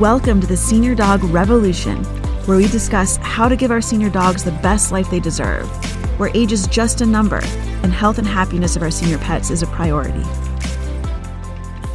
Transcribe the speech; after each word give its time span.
Welcome 0.00 0.40
to 0.40 0.46
the 0.46 0.56
Senior 0.56 0.94
Dog 0.94 1.22
Revolution, 1.24 2.02
where 2.46 2.56
we 2.56 2.66
discuss 2.68 3.18
how 3.18 3.50
to 3.50 3.54
give 3.54 3.70
our 3.70 3.82
senior 3.82 4.08
dogs 4.08 4.42
the 4.42 4.50
best 4.50 4.92
life 4.92 5.10
they 5.10 5.20
deserve, 5.20 5.68
where 6.18 6.30
age 6.32 6.52
is 6.52 6.66
just 6.68 7.02
a 7.02 7.06
number 7.06 7.40
and 7.82 7.92
health 7.92 8.16
and 8.16 8.26
happiness 8.26 8.76
of 8.76 8.82
our 8.82 8.90
senior 8.90 9.18
pets 9.18 9.50
is 9.50 9.62
a 9.62 9.66
priority. 9.66 10.22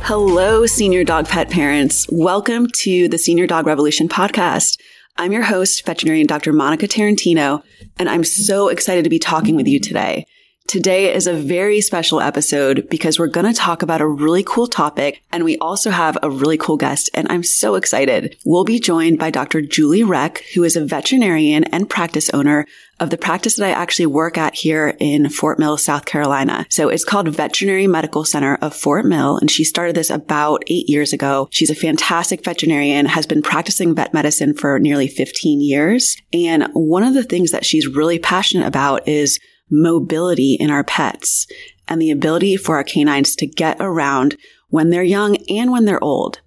Hello, 0.04 0.68
senior 0.68 1.04
dog 1.04 1.28
pet 1.28 1.50
parents. 1.50 2.06
Welcome 2.12 2.68
to 2.82 3.08
the 3.08 3.18
Senior 3.18 3.48
Dog 3.48 3.66
Revolution 3.66 4.08
podcast. 4.08 4.80
I'm 5.18 5.32
your 5.32 5.42
host, 5.42 5.84
veterinarian 5.84 6.28
Dr. 6.28 6.54
Monica 6.54 6.88
Tarantino, 6.88 7.64
and 7.98 8.08
I'm 8.08 8.24
so 8.24 8.68
excited 8.68 9.04
to 9.06 9.10
be 9.10 9.18
talking 9.18 9.56
with 9.56 9.68
you 9.68 9.80
today. 9.80 10.28
Today 10.68 11.14
is 11.14 11.28
a 11.28 11.34
very 11.34 11.80
special 11.80 12.20
episode 12.20 12.88
because 12.90 13.20
we're 13.20 13.28
going 13.28 13.46
to 13.46 13.54
talk 13.54 13.84
about 13.84 14.02
a 14.02 14.08
really 14.08 14.44
cool 14.44 14.66
topic 14.66 15.22
and 15.32 15.44
we 15.44 15.60
also 15.60 15.92
have 15.92 16.18
a 16.24 16.30
really 16.30 16.58
cool 16.58 16.76
guest 16.76 17.08
and 17.14 17.28
I'm 17.30 17.44
so 17.44 17.76
excited. 17.76 18.36
We'll 18.44 18.64
be 18.64 18.80
joined 18.80 19.20
by 19.20 19.30
Dr. 19.30 19.62
Julie 19.62 20.04
Reck, 20.04 20.44
who 20.56 20.64
is 20.64 20.76
a 20.76 20.84
veterinarian 20.84 21.66
and 21.66 21.88
practice 21.88 22.32
owner 22.32 22.66
of 23.00 23.12
the 23.12 23.18
practice 23.18 23.58
that 23.58 23.68
I 23.68 23.80
actually 23.80 24.08
work 24.08 24.40
at 24.40 24.56
here 24.56 24.98
in 25.00 25.30
Fort 25.30 25.60
Mill, 25.60 25.78
South 25.78 26.06
Carolina. 26.06 26.66
So 26.72 26.90
it's 26.90 27.06
called 27.06 27.30
Veterinary 27.30 27.86
Medical 27.86 28.26
Center 28.26 28.56
of 28.56 28.76
Fort 28.76 29.06
Mill. 29.06 29.38
And 29.38 29.52
she 29.52 29.64
started 29.64 29.96
this 29.96 30.10
about 30.10 30.64
eight 30.66 30.90
years 30.90 31.14
ago. 31.14 31.48
She's 31.52 31.70
a 31.70 31.76
fantastic 31.76 32.44
veterinarian, 32.44 33.06
has 33.06 33.28
been 33.28 33.44
practicing 33.44 33.94
vet 33.94 34.16
medicine 34.16 34.56
for 34.56 34.80
nearly 34.80 35.10
15 35.10 35.62
years. 35.62 36.18
And 36.34 36.70
one 36.74 37.04
of 37.04 37.14
the 37.14 37.24
things 37.24 37.52
that 37.52 37.66
she's 37.66 37.86
really 37.86 38.18
passionate 38.18 38.66
about 38.66 39.08
is 39.08 39.40
mobility 39.70 40.56
in 40.60 40.70
our 40.70 40.84
pets 40.84 41.48
and 41.88 42.02
the 42.02 42.12
ability 42.12 42.58
for 42.58 42.76
our 42.76 42.84
canines 42.84 43.36
to 43.36 43.48
get 43.48 43.78
around 43.80 44.38
when 44.70 44.90
they're 44.90 45.04
young 45.04 45.38
and 45.50 45.72
when 45.72 45.86
they're 45.86 46.04
old. 46.04 46.42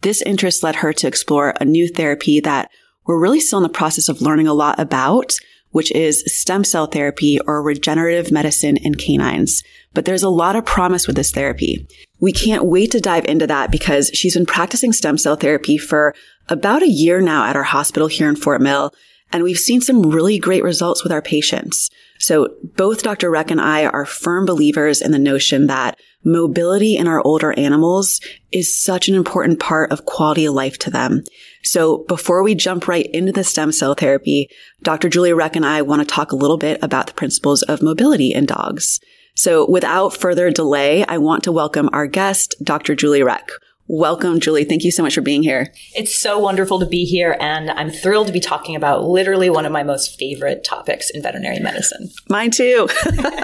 This 0.00 0.22
interest 0.22 0.62
led 0.62 0.76
her 0.76 0.92
to 0.92 1.08
explore 1.08 1.54
a 1.60 1.64
new 1.64 1.88
therapy 1.88 2.40
that 2.40 2.70
we're 3.06 3.20
really 3.20 3.40
still 3.40 3.58
in 3.58 3.62
the 3.62 3.68
process 3.68 4.08
of 4.08 4.22
learning 4.22 4.46
a 4.46 4.54
lot 4.54 4.78
about, 4.78 5.34
which 5.70 5.90
is 5.92 6.22
stem 6.26 6.64
cell 6.64 6.86
therapy 6.86 7.38
or 7.46 7.62
regenerative 7.62 8.30
medicine 8.30 8.76
in 8.76 8.94
canines. 8.94 9.62
But 9.94 10.04
there's 10.04 10.22
a 10.22 10.28
lot 10.28 10.56
of 10.56 10.64
promise 10.64 11.06
with 11.06 11.16
this 11.16 11.30
therapy. 11.30 11.86
We 12.20 12.32
can't 12.32 12.64
wait 12.64 12.90
to 12.92 13.00
dive 13.00 13.24
into 13.24 13.46
that 13.46 13.70
because 13.70 14.10
she's 14.14 14.34
been 14.34 14.46
practicing 14.46 14.92
stem 14.92 15.18
cell 15.18 15.36
therapy 15.36 15.78
for 15.78 16.14
about 16.48 16.82
a 16.82 16.88
year 16.88 17.20
now 17.20 17.44
at 17.44 17.56
our 17.56 17.64
hospital 17.64 18.08
here 18.08 18.28
in 18.28 18.36
Fort 18.36 18.60
Mill. 18.60 18.92
And 19.32 19.42
we've 19.42 19.58
seen 19.58 19.80
some 19.80 20.02
really 20.02 20.38
great 20.38 20.62
results 20.62 21.02
with 21.02 21.12
our 21.12 21.22
patients. 21.22 21.90
So 22.18 22.54
both 22.76 23.02
Dr. 23.02 23.30
Reck 23.30 23.50
and 23.50 23.60
I 23.60 23.86
are 23.86 24.04
firm 24.04 24.44
believers 24.44 25.00
in 25.00 25.12
the 25.12 25.18
notion 25.18 25.66
that 25.68 25.98
mobility 26.24 26.96
in 26.96 27.06
our 27.06 27.22
older 27.24 27.52
animals 27.52 28.20
is 28.50 28.76
such 28.76 29.08
an 29.08 29.14
important 29.14 29.60
part 29.60 29.92
of 29.92 30.04
quality 30.04 30.44
of 30.44 30.54
life 30.54 30.78
to 30.78 30.90
them. 30.90 31.22
So 31.62 32.04
before 32.08 32.42
we 32.42 32.54
jump 32.54 32.88
right 32.88 33.08
into 33.12 33.32
the 33.32 33.44
stem 33.44 33.70
cell 33.70 33.94
therapy, 33.94 34.48
Dr. 34.82 35.08
Julie 35.08 35.32
Reck 35.32 35.54
and 35.54 35.64
I 35.64 35.82
want 35.82 36.02
to 36.02 36.14
talk 36.14 36.32
a 36.32 36.36
little 36.36 36.58
bit 36.58 36.82
about 36.82 37.06
the 37.06 37.14
principles 37.14 37.62
of 37.62 37.82
mobility 37.82 38.32
in 38.32 38.46
dogs. 38.46 38.98
So 39.36 39.70
without 39.70 40.16
further 40.16 40.50
delay, 40.50 41.04
I 41.06 41.18
want 41.18 41.44
to 41.44 41.52
welcome 41.52 41.88
our 41.92 42.08
guest, 42.08 42.56
Dr. 42.62 42.96
Julie 42.96 43.22
Reck. 43.22 43.48
Welcome, 43.90 44.38
Julie. 44.38 44.64
Thank 44.64 44.84
you 44.84 44.90
so 44.90 45.02
much 45.02 45.14
for 45.14 45.22
being 45.22 45.42
here. 45.42 45.72
It's 45.94 46.14
so 46.14 46.38
wonderful 46.38 46.78
to 46.80 46.84
be 46.84 47.06
here, 47.06 47.38
and 47.40 47.70
I'm 47.70 47.88
thrilled 47.88 48.26
to 48.26 48.34
be 48.34 48.38
talking 48.38 48.76
about 48.76 49.04
literally 49.04 49.48
one 49.48 49.64
of 49.64 49.72
my 49.72 49.82
most 49.82 50.18
favorite 50.18 50.62
topics 50.62 51.08
in 51.08 51.22
veterinary 51.22 51.58
medicine. 51.58 52.10
Mine 52.28 52.50
too. 52.50 52.86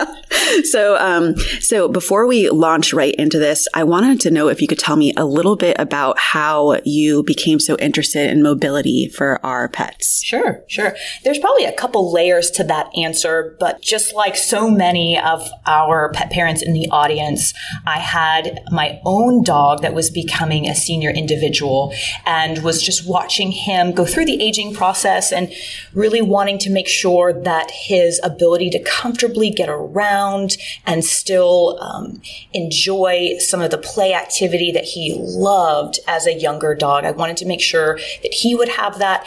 so, 0.65 0.99
um, 0.99 1.35
so 1.61 1.89
before 1.89 2.27
we 2.27 2.51
launch 2.51 2.93
right 2.93 3.15
into 3.15 3.39
this, 3.39 3.67
I 3.73 3.85
wanted 3.85 4.21
to 4.21 4.31
know 4.31 4.49
if 4.49 4.61
you 4.61 4.69
could 4.69 4.79
tell 4.79 4.97
me 4.97 5.15
a 5.17 5.25
little 5.25 5.57
bit 5.57 5.77
about 5.79 6.19
how 6.19 6.79
you 6.85 7.23
became 7.23 7.59
so 7.59 7.77
interested 7.79 8.31
in 8.31 8.43
mobility 8.43 9.09
for 9.09 9.45
our 9.47 9.71
pets. 9.71 10.23
Sure, 10.23 10.63
sure. 10.69 10.95
There's 11.23 11.39
probably 11.39 11.65
a 11.65 11.73
couple 11.73 12.13
layers 12.13 12.51
to 12.51 12.65
that 12.65 12.91
answer, 12.99 13.57
but 13.59 13.81
just 13.81 14.13
like 14.13 14.37
so 14.37 14.71
many 14.71 15.19
of 15.19 15.49
our 15.65 16.13
pet 16.13 16.31
parents 16.31 16.61
in 16.61 16.75
the 16.75 16.87
audience, 16.91 17.55
I 17.87 17.99
had 17.99 18.61
my 18.71 19.01
own 19.07 19.43
dog 19.43 19.81
that 19.81 19.95
was 19.95 20.11
becoming 20.11 20.34
becoming 20.35 20.67
a 20.69 20.75
senior 20.75 21.11
individual 21.11 21.95
and 22.27 22.63
was 22.65 22.83
just 22.83 23.07
watching 23.09 23.53
him 23.53 23.93
go 23.93 24.05
through 24.05 24.25
the 24.25 24.43
aging 24.43 24.75
process 24.75 25.33
and 25.33 25.53
really 25.93 26.21
wanting 26.21 26.59
to 26.59 26.71
make 26.71 26.89
sure 26.89 27.33
that 27.33 27.71
his 27.71 28.21
ability 28.25 28.69
to 28.71 28.83
comfortably 28.83 29.51
get 29.51 29.69
around 29.69 30.57
and 30.87 31.05
still 31.05 31.79
um, 31.81 32.21
enjoy 32.53 33.37
some 33.39 33.61
of 33.61 33.71
the 33.71 33.79
play 33.79 34.13
activity 34.13 34.73
that 34.73 34.85
he 34.85 35.15
loved 35.17 36.01
as 36.09 36.27
a 36.27 36.35
younger 36.35 36.75
dog. 36.75 37.05
I 37.05 37.13
wanted 37.13 37.37
to 37.39 37.47
make 37.47 37.61
sure 37.61 37.99
that 38.23 38.35
he 38.35 38.55
would 38.55 38.71
have 38.71 38.99
that 38.99 39.25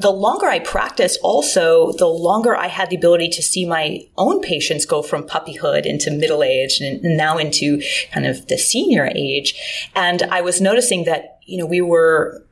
the 0.00 0.10
longer 0.10 0.46
I 0.46 0.60
practiced, 0.60 1.18
also, 1.22 1.92
the 1.92 2.06
longer 2.06 2.56
I 2.56 2.68
had 2.68 2.90
the 2.90 2.96
ability 2.96 3.28
to 3.30 3.42
see 3.42 3.66
my 3.66 4.06
own 4.16 4.40
patients 4.40 4.86
go 4.86 5.02
from 5.02 5.24
puppyhood 5.24 5.86
into 5.86 6.10
middle 6.10 6.42
age 6.42 6.80
and 6.80 7.02
now 7.02 7.36
into 7.36 7.82
kind 8.12 8.26
of 8.26 8.46
the 8.46 8.58
senior 8.58 9.10
age. 9.14 9.90
And 9.96 10.22
I 10.24 10.40
was 10.40 10.60
noticing 10.60 11.04
that, 11.04 11.38
you 11.44 11.58
know, 11.58 11.66
we 11.66 11.80
were 11.80 12.44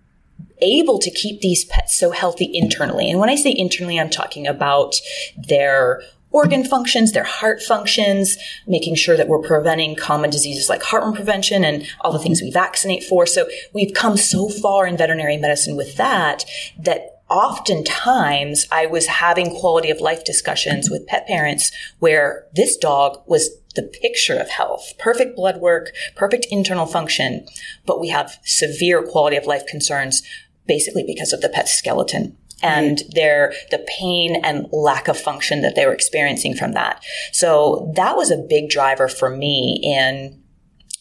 able 0.59 0.99
to 0.99 1.11
keep 1.11 1.41
these 1.41 1.65
pets 1.67 1.97
so 1.99 2.11
healthy 2.11 2.51
internally. 2.53 3.11
And 3.11 3.21
when 3.21 3.29
I 3.29 3.37
say 3.37 3.55
internally, 3.57 4.01
I'm 4.01 4.11
talking 4.11 4.47
about 4.47 4.97
their 5.37 6.03
organ 6.31 6.65
functions, 6.65 7.13
their 7.13 7.25
heart 7.25 7.63
functions, 7.63 8.37
making 8.67 8.95
sure 8.95 9.17
that 9.17 9.29
we're 9.29 9.41
preventing 9.41 9.95
common 9.95 10.31
diseases 10.31 10.69
like 10.69 10.83
heartworm 10.83 11.15
prevention 11.15 11.65
and 11.65 11.87
all 12.01 12.13
the 12.13 12.19
things 12.19 12.43
we 12.43 12.51
vaccinate 12.51 13.05
for. 13.05 13.25
So 13.27 13.49
we've 13.73 13.95
come 13.95 14.17
so 14.17 14.49
far 14.49 14.87
in 14.87 14.97
veterinary 14.97 15.37
medicine 15.37 15.77
with 15.77 15.97
that 15.97 16.45
that 16.79 17.16
oftentimes 17.29 18.67
I 18.71 18.87
was 18.87 19.07
having 19.07 19.51
quality 19.51 19.91
of 19.91 20.01
life 20.01 20.25
discussions 20.25 20.91
with 20.91 21.07
pet 21.07 21.27
parents 21.27 21.73
where 21.99 22.47
this 22.55 22.77
dog 22.77 23.23
was 23.27 23.51
the 23.75 23.83
picture 23.83 24.37
of 24.37 24.49
health, 24.49 24.93
perfect 24.99 25.37
blood 25.37 25.61
work, 25.61 25.93
perfect 26.15 26.47
internal 26.51 26.87
function, 26.87 27.47
but 27.85 28.01
we 28.01 28.09
have 28.09 28.39
severe 28.45 29.03
quality 29.03 29.37
of 29.37 29.47
life 29.47 29.67
concerns 29.67 30.23
basically 30.67 31.05
because 31.05 31.33
of 31.33 31.41
the 31.41 31.49
pet's 31.49 31.75
skeleton 31.75 32.37
and 32.63 33.03
their 33.13 33.53
the 33.71 33.85
pain 33.99 34.43
and 34.43 34.67
lack 34.73 35.09
of 35.09 35.19
function 35.19 35.61
that 35.61 35.75
they 35.75 35.85
were 35.85 35.93
experiencing 35.93 36.55
from 36.55 36.73
that. 36.73 37.03
So 37.33 37.93
that 37.97 38.17
was 38.17 38.31
a 38.31 38.39
big 38.39 38.71
driver 38.71 39.09
for 39.09 39.29
me 39.29 39.81
in 39.83 40.43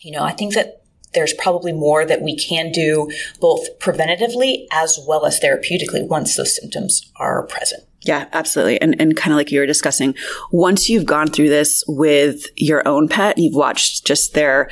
you 0.02 0.12
know, 0.12 0.24
I 0.24 0.34
think 0.34 0.54
that 0.54 0.85
there's 1.16 1.34
probably 1.34 1.74
more 1.74 2.06
that 2.06 2.22
we 2.22 2.36
can 2.36 2.72
do 2.72 3.10
both 3.40 3.80
preventatively 3.80 4.68
as 4.72 5.00
well 5.08 5.26
as 5.26 5.40
therapeutically 5.40 6.08
once 6.08 6.36
those 6.36 6.56
symptoms 6.56 7.12
are 7.16 7.48
present. 7.48 7.84
Yeah, 8.02 8.28
absolutely. 8.34 8.80
And, 8.82 8.96
and 9.02 9.18
kind 9.18 9.34
of 9.34 9.38
like 9.38 9.52
you 9.52 9.60
were 9.60 9.66
discussing, 9.66 10.14
once 10.52 10.90
you've 10.90 11.06
gone 11.06 11.28
through 11.28 11.50
this 11.50 11.84
with 11.88 12.46
your 12.56 12.88
own 12.88 13.08
pet, 13.08 13.40
you've 13.40 13.56
watched 13.56 14.06
just 14.06 14.36
their, 14.36 14.70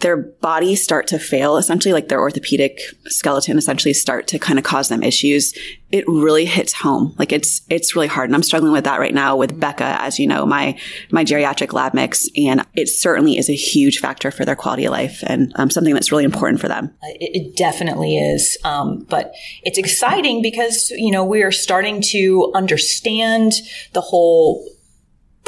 their 0.00 0.16
bodies 0.16 0.82
start 0.82 1.06
to 1.08 1.18
fail, 1.18 1.56
essentially 1.56 1.92
like 1.92 2.08
their 2.08 2.20
orthopedic 2.20 2.80
skeleton 3.06 3.58
essentially 3.58 3.92
start 3.92 4.26
to 4.28 4.38
kind 4.38 4.58
of 4.58 4.64
cause 4.64 4.88
them 4.88 5.02
issues, 5.02 5.56
it 5.92 6.04
really 6.06 6.44
hits 6.44 6.72
home. 6.72 7.14
Like 7.18 7.32
it's, 7.32 7.60
it's 7.68 7.94
really 7.94 8.06
hard. 8.06 8.28
And 8.28 8.36
I'm 8.36 8.42
struggling 8.42 8.72
with 8.72 8.84
that 8.84 9.00
right 9.00 9.14
now 9.14 9.36
with 9.36 9.58
Becca, 9.58 10.00
as 10.00 10.18
you 10.18 10.26
know, 10.26 10.46
my, 10.46 10.78
my 11.10 11.24
geriatric 11.24 11.72
lab 11.72 11.94
mix. 11.94 12.28
And 12.36 12.64
it 12.74 12.88
certainly 12.88 13.38
is 13.38 13.48
a 13.48 13.54
huge 13.54 13.98
factor 13.98 14.30
for 14.30 14.44
their 14.44 14.56
quality 14.56 14.84
of 14.84 14.92
life 14.92 15.22
and 15.26 15.52
um, 15.56 15.70
something 15.70 15.94
that's 15.94 16.12
really 16.12 16.24
important 16.24 16.60
for 16.60 16.68
them. 16.68 16.94
It, 17.02 17.42
it 17.42 17.56
definitely 17.56 18.18
is. 18.18 18.56
Um, 18.64 19.06
but 19.08 19.34
it's 19.62 19.78
exciting 19.78 20.42
because, 20.42 20.90
you 20.90 21.10
know, 21.10 21.24
we 21.24 21.42
are 21.42 21.52
starting 21.52 22.00
to 22.02 22.52
understand 22.54 23.52
the 23.92 24.00
whole 24.00 24.66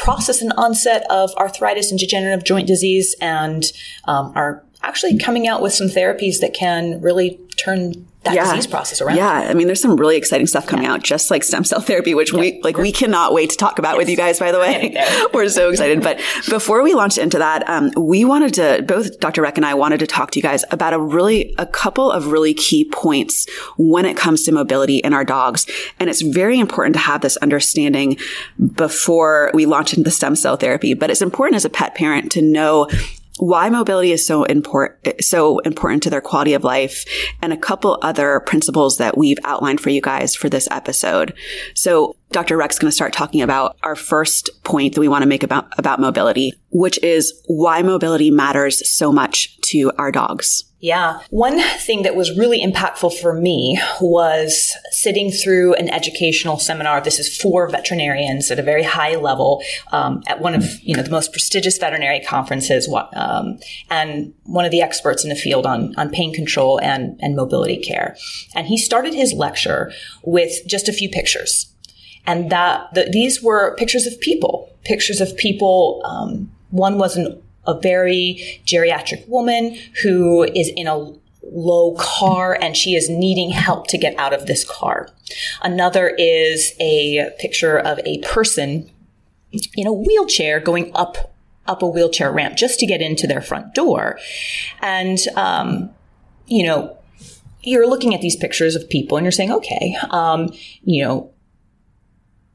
process 0.02 0.42
and 0.42 0.52
onset 0.56 1.06
of 1.10 1.32
arthritis 1.36 1.90
and 1.92 2.00
degenerative 2.00 2.44
joint 2.44 2.66
disease 2.66 3.14
and 3.20 3.66
um, 4.04 4.32
are 4.34 4.64
actually 4.82 5.16
coming 5.16 5.46
out 5.46 5.62
with 5.62 5.72
some 5.72 5.86
therapies 5.86 6.40
that 6.40 6.52
can 6.52 7.00
really 7.00 7.38
turn 7.56 8.08
that 8.24 8.34
yeah. 8.34 8.44
disease 8.44 8.68
process 8.68 9.00
around. 9.00 9.16
Yeah. 9.16 9.30
I 9.30 9.54
mean, 9.54 9.66
there's 9.66 9.82
some 9.82 9.96
really 9.96 10.16
exciting 10.16 10.46
stuff 10.46 10.66
coming 10.66 10.84
yeah. 10.84 10.92
out, 10.92 11.02
just 11.02 11.30
like 11.30 11.42
stem 11.42 11.64
cell 11.64 11.80
therapy, 11.80 12.14
which 12.14 12.32
yeah. 12.32 12.40
we, 12.40 12.60
like, 12.62 12.76
we 12.76 12.92
cannot 12.92 13.32
wait 13.32 13.50
to 13.50 13.56
talk 13.56 13.78
about 13.78 13.92
yes. 13.92 13.98
with 13.98 14.08
you 14.10 14.16
guys, 14.16 14.38
by 14.38 14.52
the 14.52 14.60
way. 14.60 14.94
We're 15.34 15.48
so 15.48 15.70
excited. 15.70 16.02
But 16.02 16.20
before 16.48 16.82
we 16.82 16.94
launch 16.94 17.18
into 17.18 17.38
that, 17.38 17.68
um, 17.68 17.90
we 17.96 18.24
wanted 18.24 18.54
to, 18.54 18.84
both 18.86 19.18
Dr. 19.18 19.42
Reck 19.42 19.56
and 19.56 19.66
I 19.66 19.74
wanted 19.74 19.98
to 20.00 20.06
talk 20.06 20.30
to 20.32 20.38
you 20.38 20.42
guys 20.42 20.64
about 20.70 20.92
a 20.92 21.00
really, 21.00 21.54
a 21.58 21.66
couple 21.66 22.12
of 22.12 22.28
really 22.28 22.54
key 22.54 22.84
points 22.84 23.48
when 23.76 24.04
it 24.04 24.16
comes 24.16 24.44
to 24.44 24.52
mobility 24.52 24.98
in 24.98 25.12
our 25.12 25.24
dogs. 25.24 25.66
And 25.98 26.08
it's 26.08 26.22
very 26.22 26.60
important 26.60 26.94
to 26.94 27.00
have 27.00 27.22
this 27.22 27.36
understanding 27.38 28.18
before 28.74 29.50
we 29.52 29.66
launch 29.66 29.92
into 29.92 30.04
the 30.04 30.10
stem 30.12 30.36
cell 30.36 30.56
therapy. 30.56 30.94
But 30.94 31.10
it's 31.10 31.22
important 31.22 31.56
as 31.56 31.64
a 31.64 31.70
pet 31.70 31.96
parent 31.96 32.30
to 32.32 32.42
know 32.42 32.88
why 33.38 33.70
mobility 33.70 34.12
is 34.12 34.26
so 34.26 34.44
important, 34.44 35.24
so 35.24 35.58
important 35.60 36.02
to 36.02 36.10
their 36.10 36.20
quality 36.20 36.54
of 36.54 36.64
life 36.64 37.04
and 37.40 37.52
a 37.52 37.56
couple 37.56 37.98
other 38.02 38.40
principles 38.40 38.98
that 38.98 39.16
we've 39.16 39.38
outlined 39.44 39.80
for 39.80 39.90
you 39.90 40.00
guys 40.00 40.34
for 40.34 40.48
this 40.48 40.68
episode. 40.70 41.34
So 41.74 42.16
Dr. 42.32 42.56
Rex 42.56 42.76
is 42.76 42.78
going 42.78 42.90
to 42.90 42.94
start 42.94 43.12
talking 43.12 43.42
about 43.42 43.76
our 43.82 43.96
first 43.96 44.50
point 44.64 44.94
that 44.94 45.00
we 45.00 45.08
want 45.08 45.22
to 45.22 45.28
make 45.28 45.42
about, 45.42 45.66
about 45.78 46.00
mobility, 46.00 46.52
which 46.70 47.02
is 47.02 47.32
why 47.46 47.82
mobility 47.82 48.30
matters 48.30 48.88
so 48.90 49.12
much 49.12 49.60
to 49.62 49.92
our 49.98 50.10
dogs. 50.10 50.64
Yeah. 50.82 51.20
One 51.30 51.60
thing 51.78 52.02
that 52.02 52.16
was 52.16 52.36
really 52.36 52.60
impactful 52.60 53.16
for 53.20 53.34
me 53.34 53.80
was 54.00 54.76
sitting 54.90 55.30
through 55.30 55.74
an 55.74 55.88
educational 55.88 56.58
seminar. 56.58 57.00
This 57.00 57.20
is 57.20 57.36
for 57.36 57.68
veterinarians 57.68 58.50
at 58.50 58.58
a 58.58 58.64
very 58.64 58.82
high 58.82 59.14
level 59.14 59.62
um, 59.92 60.24
at 60.26 60.40
one 60.40 60.56
of 60.56 60.64
you 60.82 60.96
know 60.96 61.04
the 61.04 61.10
most 61.10 61.30
prestigious 61.30 61.78
veterinary 61.78 62.18
conferences, 62.18 62.92
um, 63.12 63.60
and 63.90 64.34
one 64.42 64.64
of 64.64 64.72
the 64.72 64.82
experts 64.82 65.22
in 65.22 65.30
the 65.30 65.36
field 65.36 65.66
on 65.66 65.94
on 65.96 66.10
pain 66.10 66.34
control 66.34 66.80
and 66.80 67.16
and 67.22 67.36
mobility 67.36 67.76
care. 67.76 68.16
And 68.52 68.66
he 68.66 68.76
started 68.76 69.14
his 69.14 69.32
lecture 69.32 69.92
with 70.24 70.66
just 70.66 70.88
a 70.88 70.92
few 70.92 71.08
pictures, 71.08 71.71
and 72.26 72.50
that 72.50 72.92
the, 72.94 73.08
these 73.10 73.42
were 73.42 73.74
pictures 73.76 74.06
of 74.06 74.20
people, 74.20 74.70
pictures 74.84 75.20
of 75.20 75.36
people. 75.36 76.02
Um, 76.04 76.50
one 76.70 76.98
was 76.98 77.16
an 77.16 77.42
a 77.66 77.78
very 77.78 78.60
geriatric 78.66 79.26
woman 79.28 79.76
who 80.02 80.42
is 80.42 80.70
in 80.76 80.86
a 80.86 81.12
low 81.44 81.94
car 81.98 82.56
and 82.60 82.76
she 82.76 82.94
is 82.94 83.08
needing 83.08 83.50
help 83.50 83.86
to 83.88 83.98
get 83.98 84.16
out 84.18 84.32
of 84.32 84.46
this 84.46 84.64
car. 84.64 85.08
Another 85.62 86.08
is 86.18 86.72
a 86.80 87.30
picture 87.38 87.78
of 87.78 88.00
a 88.04 88.18
person 88.18 88.90
in 89.74 89.86
a 89.86 89.92
wheelchair 89.92 90.60
going 90.60 90.90
up 90.94 91.34
up 91.66 91.82
a 91.82 91.86
wheelchair 91.86 92.32
ramp 92.32 92.56
just 92.56 92.80
to 92.80 92.86
get 92.86 93.00
into 93.00 93.26
their 93.26 93.40
front 93.40 93.74
door. 93.74 94.18
And 94.80 95.18
um, 95.36 95.90
you 96.46 96.66
know, 96.66 96.96
you're 97.62 97.88
looking 97.88 98.14
at 98.14 98.20
these 98.20 98.34
pictures 98.34 98.74
of 98.74 98.88
people 98.88 99.16
and 99.16 99.24
you're 99.24 99.32
saying, 99.32 99.52
okay, 99.52 99.96
um, 100.10 100.52
you 100.82 101.04
know, 101.04 101.30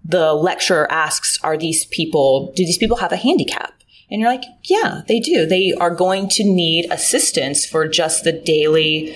the 0.08 0.34
lecturer 0.34 0.90
asks, 0.92 1.38
are 1.44 1.58
these 1.58 1.86
people, 1.86 2.54
do 2.56 2.66
these 2.66 2.78
people 2.78 2.98
have 2.98 3.12
a 3.12 3.18
handicap? 3.18 3.74
And 4.10 4.22
you're 4.22 4.32
like, 4.32 4.46
yeah, 4.64 5.02
they 5.08 5.20
do. 5.20 5.46
They 5.46 5.74
are 5.74 5.94
going 5.94 6.30
to 6.30 6.44
need 6.46 6.90
assistance 6.90 7.66
for 7.66 7.88
just 7.88 8.24
the 8.24 8.32
daily 8.32 9.16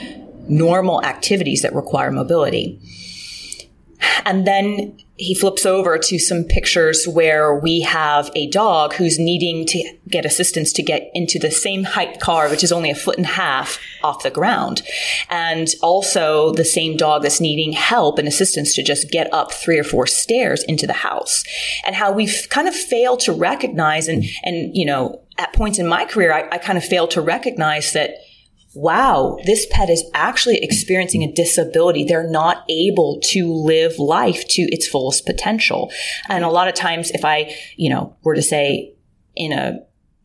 normal 0.49 1.01
activities 1.03 1.61
that 1.61 1.73
require 1.73 2.11
mobility. 2.11 2.79
And 4.25 4.45
then 4.45 4.97
he 5.21 5.35
flips 5.35 5.68
over 5.68 6.00
to 6.00 6.18
some 6.18 6.44
pictures 6.44 7.07
where 7.07 7.53
we 7.53 7.81
have 7.81 8.31
a 8.33 8.47
dog 8.47 8.94
who's 8.94 9.19
needing 9.19 9.68
to 9.68 9.97
get 10.09 10.25
assistance 10.25 10.73
to 10.73 10.81
get 10.81 11.12
into 11.13 11.38
the 11.38 11.51
same 11.51 11.83
height 11.83 12.19
car, 12.19 12.50
which 12.50 12.63
is 12.63 12.71
only 12.71 12.89
a 12.89 12.95
foot 12.95 13.18
and 13.18 13.27
a 13.27 13.29
half 13.29 13.77
off 14.03 14.23
the 14.23 14.31
ground. 14.31 14.81
And 15.29 15.68
also 15.83 16.53
the 16.53 16.65
same 16.65 16.97
dog 16.97 17.21
that's 17.21 17.39
needing 17.39 17.71
help 17.71 18.18
and 18.18 18.27
assistance 18.27 18.73
to 18.73 18.81
just 18.81 19.12
get 19.12 19.31
up 19.31 19.51
three 19.51 19.77
or 19.77 19.83
four 19.83 20.07
stairs 20.07 20.63
into 20.63 20.88
the 20.88 20.94
house. 20.94 21.44
And 21.85 21.95
how 21.95 22.12
we've 22.12 22.47
kind 22.50 22.67
of 22.67 22.74
failed 22.74 23.19
to 23.21 23.31
recognize 23.31 24.07
and, 24.07 24.25
and, 24.44 24.75
you 24.75 24.88
know, 24.88 25.21
at 25.38 25.53
points 25.53 25.77
in 25.77 25.85
my 25.85 26.06
career, 26.06 26.33
I, 26.33 26.47
I 26.51 26.57
kind 26.57 26.79
of 26.79 26.83
failed 26.83 27.12
to 27.12 27.21
recognize 27.21 27.94
that 27.94 28.15
wow, 28.73 29.38
this 29.45 29.68
pet 29.69 29.89
is 29.89 30.03
actually 30.13 30.57
experiencing 30.57 31.23
a 31.23 31.31
disability. 31.31 32.03
They're 32.03 32.29
not 32.29 32.63
able 32.69 33.19
to 33.25 33.53
live 33.53 34.00
life 34.00 34.47
to 34.50 34.62
its 34.63 34.88
fullest 34.88 35.25
potential. 35.25 35.91
And 36.29 36.44
a 36.44 36.50
lot 36.50 36.68
of 36.68 36.73
times, 36.73 37.12
if 37.12 37.25
I, 37.25 37.56
you 37.75 37.89
know, 37.89 38.15
were 38.23 38.35
to 38.35 38.41
say 38.41 38.94
in 39.35 39.51
a 39.51 39.79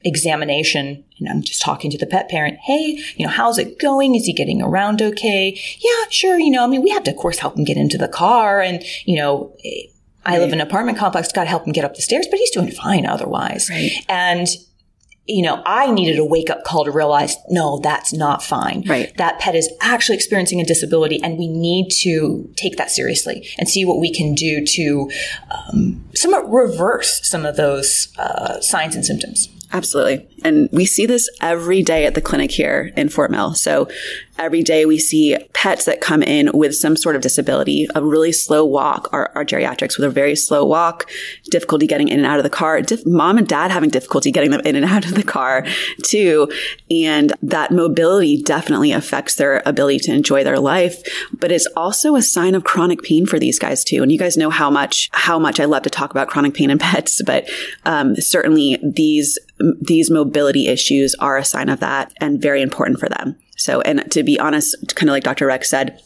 examination 0.04 1.04
and 1.18 1.28
I'm 1.28 1.42
just 1.42 1.60
talking 1.60 1.90
to 1.90 1.98
the 1.98 2.06
pet 2.06 2.28
parent, 2.28 2.58
hey, 2.62 2.98
you 3.16 3.26
know, 3.26 3.32
how's 3.32 3.58
it 3.58 3.78
going? 3.80 4.14
Is 4.14 4.24
he 4.24 4.32
getting 4.32 4.62
around 4.62 5.02
okay? 5.02 5.58
Yeah, 5.80 6.04
sure. 6.10 6.38
You 6.38 6.50
know, 6.50 6.62
I 6.62 6.68
mean, 6.68 6.82
we 6.82 6.90
have 6.90 7.02
to, 7.04 7.10
of 7.10 7.16
course, 7.16 7.38
help 7.38 7.56
him 7.56 7.64
get 7.64 7.76
into 7.76 7.98
the 7.98 8.06
car 8.06 8.60
and, 8.60 8.84
you 9.04 9.16
know, 9.16 9.56
I 10.24 10.38
live 10.38 10.52
in 10.52 10.60
an 10.60 10.66
apartment 10.66 10.98
complex, 10.98 11.30
got 11.30 11.44
to 11.44 11.48
help 11.48 11.66
him 11.66 11.72
get 11.72 11.84
up 11.84 11.94
the 11.94 12.02
stairs, 12.02 12.26
but 12.28 12.38
he's 12.38 12.50
doing 12.50 12.70
fine 12.70 13.06
otherwise. 13.06 13.70
Right. 13.70 13.92
And 14.08 14.48
you 15.26 15.42
know, 15.42 15.62
I 15.66 15.90
needed 15.90 16.18
a 16.18 16.24
wake 16.24 16.50
up 16.50 16.64
call 16.64 16.84
to 16.84 16.90
realize, 16.90 17.36
no, 17.48 17.80
that's 17.80 18.12
not 18.12 18.42
fine. 18.42 18.84
Right. 18.86 19.16
That 19.16 19.38
pet 19.40 19.54
is 19.54 19.68
actually 19.80 20.16
experiencing 20.16 20.60
a 20.60 20.64
disability 20.64 21.20
and 21.22 21.36
we 21.36 21.48
need 21.48 21.90
to 22.02 22.48
take 22.56 22.76
that 22.76 22.90
seriously 22.90 23.48
and 23.58 23.68
see 23.68 23.84
what 23.84 23.98
we 23.98 24.12
can 24.12 24.34
do 24.34 24.64
to 24.64 25.10
um, 25.50 26.04
somewhat 26.14 26.50
reverse 26.50 27.28
some 27.28 27.44
of 27.44 27.56
those 27.56 28.08
uh, 28.18 28.60
signs 28.60 28.94
and 28.94 29.04
symptoms. 29.04 29.48
Absolutely. 29.72 30.28
And 30.46 30.68
we 30.70 30.84
see 30.84 31.06
this 31.06 31.28
every 31.40 31.82
day 31.82 32.06
at 32.06 32.14
the 32.14 32.20
clinic 32.20 32.52
here 32.52 32.92
in 32.96 33.08
Fort 33.08 33.32
Mill. 33.32 33.54
So 33.54 33.88
every 34.38 34.62
day 34.62 34.86
we 34.86 34.96
see 34.96 35.36
pets 35.54 35.86
that 35.86 36.00
come 36.00 36.22
in 36.22 36.50
with 36.54 36.76
some 36.76 36.96
sort 36.96 37.16
of 37.16 37.22
disability, 37.22 37.88
a 37.96 38.04
really 38.04 38.30
slow 38.30 38.64
walk, 38.64 39.08
our, 39.12 39.32
our 39.34 39.44
geriatrics 39.44 39.98
with 39.98 40.04
a 40.04 40.10
very 40.10 40.36
slow 40.36 40.64
walk, 40.64 41.10
difficulty 41.50 41.88
getting 41.88 42.08
in 42.08 42.18
and 42.18 42.26
out 42.26 42.38
of 42.38 42.44
the 42.44 42.50
car, 42.50 42.80
Dif- 42.80 43.04
mom 43.04 43.38
and 43.38 43.48
dad 43.48 43.72
having 43.72 43.90
difficulty 43.90 44.30
getting 44.30 44.52
them 44.52 44.60
in 44.60 44.76
and 44.76 44.84
out 44.94 45.04
of 45.04 45.14
the 45.14 45.24
car 45.24 45.66
too. 46.04 46.48
And 46.92 47.32
that 47.42 47.72
mobility 47.72 48.40
definitely 48.40 48.92
affects 48.92 49.34
their 49.34 49.64
ability 49.66 49.98
to 50.00 50.12
enjoy 50.12 50.44
their 50.44 50.60
life, 50.60 51.02
but 51.32 51.50
it's 51.50 51.66
also 51.74 52.14
a 52.14 52.22
sign 52.22 52.54
of 52.54 52.62
chronic 52.62 53.02
pain 53.02 53.26
for 53.26 53.40
these 53.40 53.58
guys 53.58 53.82
too. 53.82 54.00
And 54.00 54.12
you 54.12 54.18
guys 54.18 54.36
know 54.36 54.50
how 54.50 54.70
much, 54.70 55.10
how 55.12 55.40
much 55.40 55.58
I 55.58 55.64
love 55.64 55.82
to 55.82 55.90
talk 55.90 56.12
about 56.12 56.28
chronic 56.28 56.54
pain 56.54 56.70
in 56.70 56.78
pets, 56.86 57.20
but 57.26 57.48
um, 57.84 58.14
certainly 58.14 58.78
these 58.84 59.40
these 59.80 60.10
mobility 60.10 60.35
issues 60.68 61.14
are 61.16 61.36
a 61.36 61.44
sign 61.44 61.68
of 61.68 61.80
that 61.80 62.12
and 62.20 62.40
very 62.40 62.62
important 62.62 62.98
for 62.98 63.08
them. 63.08 63.36
So, 63.56 63.80
and 63.80 64.10
to 64.12 64.22
be 64.22 64.38
honest, 64.38 64.94
kind 64.94 65.08
of 65.08 65.12
like 65.12 65.24
Dr. 65.24 65.46
Reck 65.46 65.64
said, 65.64 66.00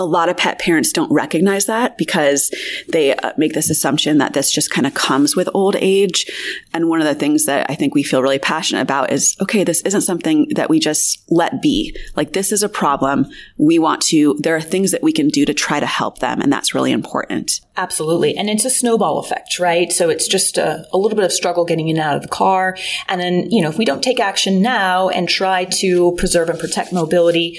a 0.00 0.04
lot 0.04 0.30
of 0.30 0.36
pet 0.38 0.58
parents 0.58 0.92
don't 0.92 1.12
recognize 1.12 1.66
that 1.66 1.98
because 1.98 2.50
they 2.88 3.14
uh, 3.14 3.34
make 3.36 3.52
this 3.52 3.68
assumption 3.68 4.16
that 4.16 4.32
this 4.32 4.50
just 4.50 4.70
kind 4.70 4.86
of 4.86 4.94
comes 4.94 5.36
with 5.36 5.46
old 5.52 5.76
age. 5.76 6.24
And 6.72 6.88
one 6.88 7.02
of 7.02 7.06
the 7.06 7.14
things 7.14 7.44
that 7.44 7.68
I 7.68 7.74
think 7.74 7.94
we 7.94 8.02
feel 8.02 8.22
really 8.22 8.38
passionate 8.38 8.80
about 8.80 9.12
is, 9.12 9.36
okay, 9.42 9.62
this 9.62 9.82
isn't 9.82 10.00
something 10.00 10.48
that 10.54 10.70
we 10.70 10.80
just 10.80 11.22
let 11.28 11.60
be. 11.60 11.94
Like 12.16 12.32
this 12.32 12.50
is 12.50 12.62
a 12.62 12.68
problem. 12.68 13.26
We 13.58 13.78
want 13.78 14.00
to, 14.04 14.36
there 14.40 14.56
are 14.56 14.60
things 14.62 14.90
that 14.92 15.02
we 15.02 15.12
can 15.12 15.28
do 15.28 15.44
to 15.44 15.52
try 15.52 15.78
to 15.78 15.86
help 15.86 16.20
them. 16.20 16.40
And 16.40 16.50
that's 16.50 16.74
really 16.74 16.92
important. 16.92 17.60
Absolutely. 17.76 18.36
And 18.36 18.48
it's 18.48 18.64
a 18.64 18.70
snowball 18.70 19.18
effect, 19.18 19.58
right? 19.58 19.92
So 19.92 20.08
it's 20.08 20.28
just 20.28 20.56
a, 20.56 20.86
a, 20.94 20.98
little 20.98 21.16
bit 21.16 21.24
of 21.24 21.32
struggle 21.32 21.64
getting 21.66 21.88
in 21.88 21.96
and 21.96 22.04
out 22.04 22.16
of 22.16 22.22
the 22.22 22.28
car. 22.28 22.76
And 23.08 23.20
then, 23.20 23.50
you 23.50 23.62
know, 23.62 23.68
if 23.68 23.76
we 23.76 23.84
don't 23.84 24.02
take 24.02 24.20
action 24.20 24.62
now 24.62 25.08
and 25.10 25.28
try 25.28 25.64
to 25.64 26.12
preserve 26.16 26.48
and 26.48 26.58
protect 26.58 26.92
mobility, 26.92 27.58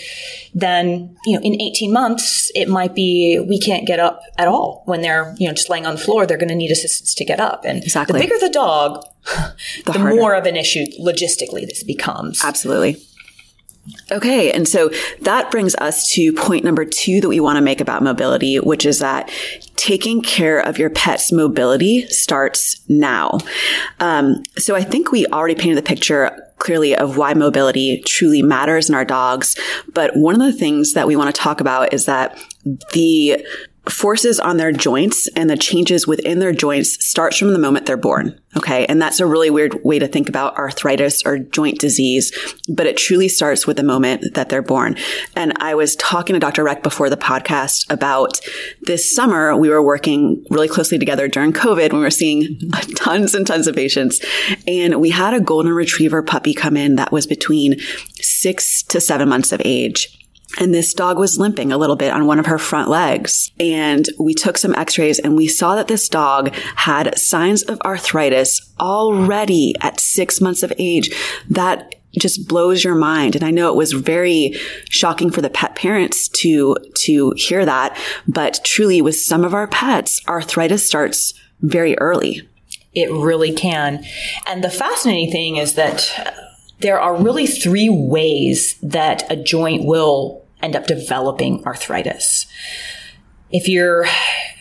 then, 0.53 1.17
you 1.25 1.35
know, 1.35 1.41
in 1.43 1.59
18 1.59 1.91
months, 1.91 2.30
it 2.55 2.67
might 2.67 2.95
be 2.95 3.39
we 3.47 3.59
can't 3.59 3.85
get 3.85 3.99
up 3.99 4.21
at 4.37 4.47
all. 4.47 4.83
When 4.85 5.01
they're, 5.01 5.35
you 5.37 5.47
know, 5.47 5.53
just 5.53 5.69
laying 5.69 5.85
on 5.85 5.95
the 5.95 6.01
floor, 6.01 6.25
they're 6.25 6.37
going 6.37 6.49
to 6.49 6.55
need 6.55 6.71
assistance 6.71 7.13
to 7.15 7.25
get 7.25 7.39
up. 7.39 7.65
And 7.65 7.83
exactly. 7.83 8.19
the 8.19 8.25
bigger 8.25 8.39
the 8.39 8.49
dog, 8.49 9.05
the, 9.85 9.93
the 9.93 9.99
more 9.99 10.33
of 10.35 10.45
an 10.45 10.55
issue 10.55 10.85
logistically 10.99 11.65
this 11.67 11.83
becomes. 11.83 12.43
Absolutely. 12.43 12.97
Okay. 14.11 14.51
And 14.51 14.67
so 14.67 14.91
that 15.21 15.49
brings 15.49 15.75
us 15.75 16.11
to 16.13 16.33
point 16.33 16.63
number 16.63 16.85
two 16.85 17.19
that 17.21 17.29
we 17.29 17.39
want 17.39 17.57
to 17.57 17.61
make 17.61 17.81
about 17.81 18.03
mobility, 18.03 18.59
which 18.59 18.85
is 18.85 18.99
that 18.99 19.31
taking 19.75 20.21
care 20.21 20.59
of 20.59 20.77
your 20.77 20.89
pet's 20.89 21.31
mobility 21.31 22.05
starts 22.07 22.79
now. 22.87 23.39
Um, 23.99 24.43
so 24.57 24.75
I 24.75 24.83
think 24.83 25.11
we 25.11 25.25
already 25.27 25.55
painted 25.55 25.77
the 25.77 25.81
picture 25.81 26.50
clearly 26.61 26.95
of 26.95 27.17
why 27.17 27.33
mobility 27.33 28.01
truly 28.05 28.41
matters 28.41 28.87
in 28.87 28.95
our 28.95 29.03
dogs. 29.03 29.57
But 29.93 30.15
one 30.15 30.35
of 30.35 30.41
the 30.41 30.57
things 30.57 30.93
that 30.93 31.07
we 31.07 31.15
want 31.15 31.33
to 31.35 31.41
talk 31.41 31.59
about 31.59 31.91
is 31.91 32.05
that 32.05 32.37
the 32.93 33.45
forces 33.89 34.39
on 34.39 34.57
their 34.57 34.71
joints 34.71 35.27
and 35.35 35.49
the 35.49 35.57
changes 35.57 36.05
within 36.05 36.39
their 36.39 36.51
joints 36.51 37.03
starts 37.03 37.37
from 37.37 37.51
the 37.51 37.59
moment 37.59 37.87
they're 37.87 37.97
born. 37.97 38.39
Okay. 38.55 38.85
And 38.85 39.01
that's 39.01 39.19
a 39.19 39.25
really 39.25 39.49
weird 39.49 39.83
way 39.83 39.97
to 39.97 40.07
think 40.07 40.29
about 40.29 40.57
arthritis 40.57 41.23
or 41.25 41.39
joint 41.39 41.79
disease, 41.79 42.31
but 42.69 42.85
it 42.85 42.97
truly 42.97 43.27
starts 43.27 43.65
with 43.65 43.77
the 43.77 43.83
moment 43.83 44.35
that 44.35 44.49
they're 44.49 44.61
born. 44.61 44.97
And 45.35 45.53
I 45.57 45.73
was 45.73 45.95
talking 45.95 46.33
to 46.33 46.39
Dr. 46.39 46.63
Reck 46.63 46.83
before 46.83 47.09
the 47.09 47.17
podcast 47.17 47.91
about 47.91 48.39
this 48.81 49.13
summer. 49.15 49.55
We 49.55 49.69
were 49.69 49.81
working 49.81 50.45
really 50.51 50.67
closely 50.67 50.99
together 50.99 51.27
during 51.27 51.53
COVID 51.53 51.91
when 51.91 52.01
we 52.01 52.05
were 52.05 52.11
seeing 52.11 52.43
mm-hmm. 52.43 52.93
tons 52.95 53.33
and 53.33 53.47
tons 53.47 53.67
of 53.67 53.75
patients. 53.75 54.19
And 54.67 55.01
we 55.01 55.09
had 55.09 55.33
a 55.33 55.39
golden 55.39 55.71
retriever 55.71 56.21
puppy 56.21 56.53
come 56.53 56.77
in 56.77 56.97
that 56.97 57.11
was 57.11 57.25
between 57.25 57.79
six 58.15 58.83
to 58.83 58.99
seven 58.99 59.29
months 59.29 59.51
of 59.51 59.61
age. 59.65 60.20
And 60.59 60.73
this 60.73 60.93
dog 60.93 61.17
was 61.17 61.39
limping 61.39 61.71
a 61.71 61.77
little 61.77 61.95
bit 61.95 62.11
on 62.11 62.25
one 62.25 62.39
of 62.39 62.45
her 62.45 62.57
front 62.57 62.89
legs. 62.89 63.51
And 63.59 64.07
we 64.19 64.33
took 64.33 64.57
some 64.57 64.75
x-rays 64.75 65.19
and 65.19 65.35
we 65.35 65.47
saw 65.47 65.75
that 65.75 65.87
this 65.87 66.09
dog 66.09 66.53
had 66.75 67.17
signs 67.17 67.63
of 67.63 67.79
arthritis 67.81 68.73
already 68.79 69.75
at 69.81 69.99
six 69.99 70.41
months 70.41 70.63
of 70.63 70.73
age. 70.77 71.09
That 71.49 71.95
just 72.17 72.47
blows 72.47 72.83
your 72.83 72.95
mind. 72.95 73.35
And 73.35 73.43
I 73.43 73.51
know 73.51 73.69
it 73.69 73.77
was 73.77 73.93
very 73.93 74.53
shocking 74.89 75.31
for 75.31 75.41
the 75.41 75.49
pet 75.49 75.75
parents 75.75 76.27
to, 76.27 76.75
to 76.95 77.33
hear 77.37 77.65
that. 77.65 77.97
But 78.27 78.59
truly 78.63 79.01
with 79.01 79.15
some 79.15 79.45
of 79.45 79.53
our 79.53 79.67
pets, 79.67 80.21
arthritis 80.27 80.85
starts 80.85 81.33
very 81.61 81.97
early. 81.99 82.47
It 82.93 83.09
really 83.09 83.53
can. 83.53 84.03
And 84.45 84.63
the 84.63 84.69
fascinating 84.69 85.31
thing 85.31 85.55
is 85.55 85.75
that 85.75 86.11
there 86.79 86.99
are 86.99 87.15
really 87.15 87.47
three 87.47 87.89
ways 87.89 88.75
that 88.81 89.23
a 89.31 89.35
joint 89.35 89.85
will 89.85 90.40
end 90.61 90.75
up 90.75 90.87
developing 90.87 91.63
arthritis. 91.65 92.47
If 93.51 93.67
you're 93.67 94.05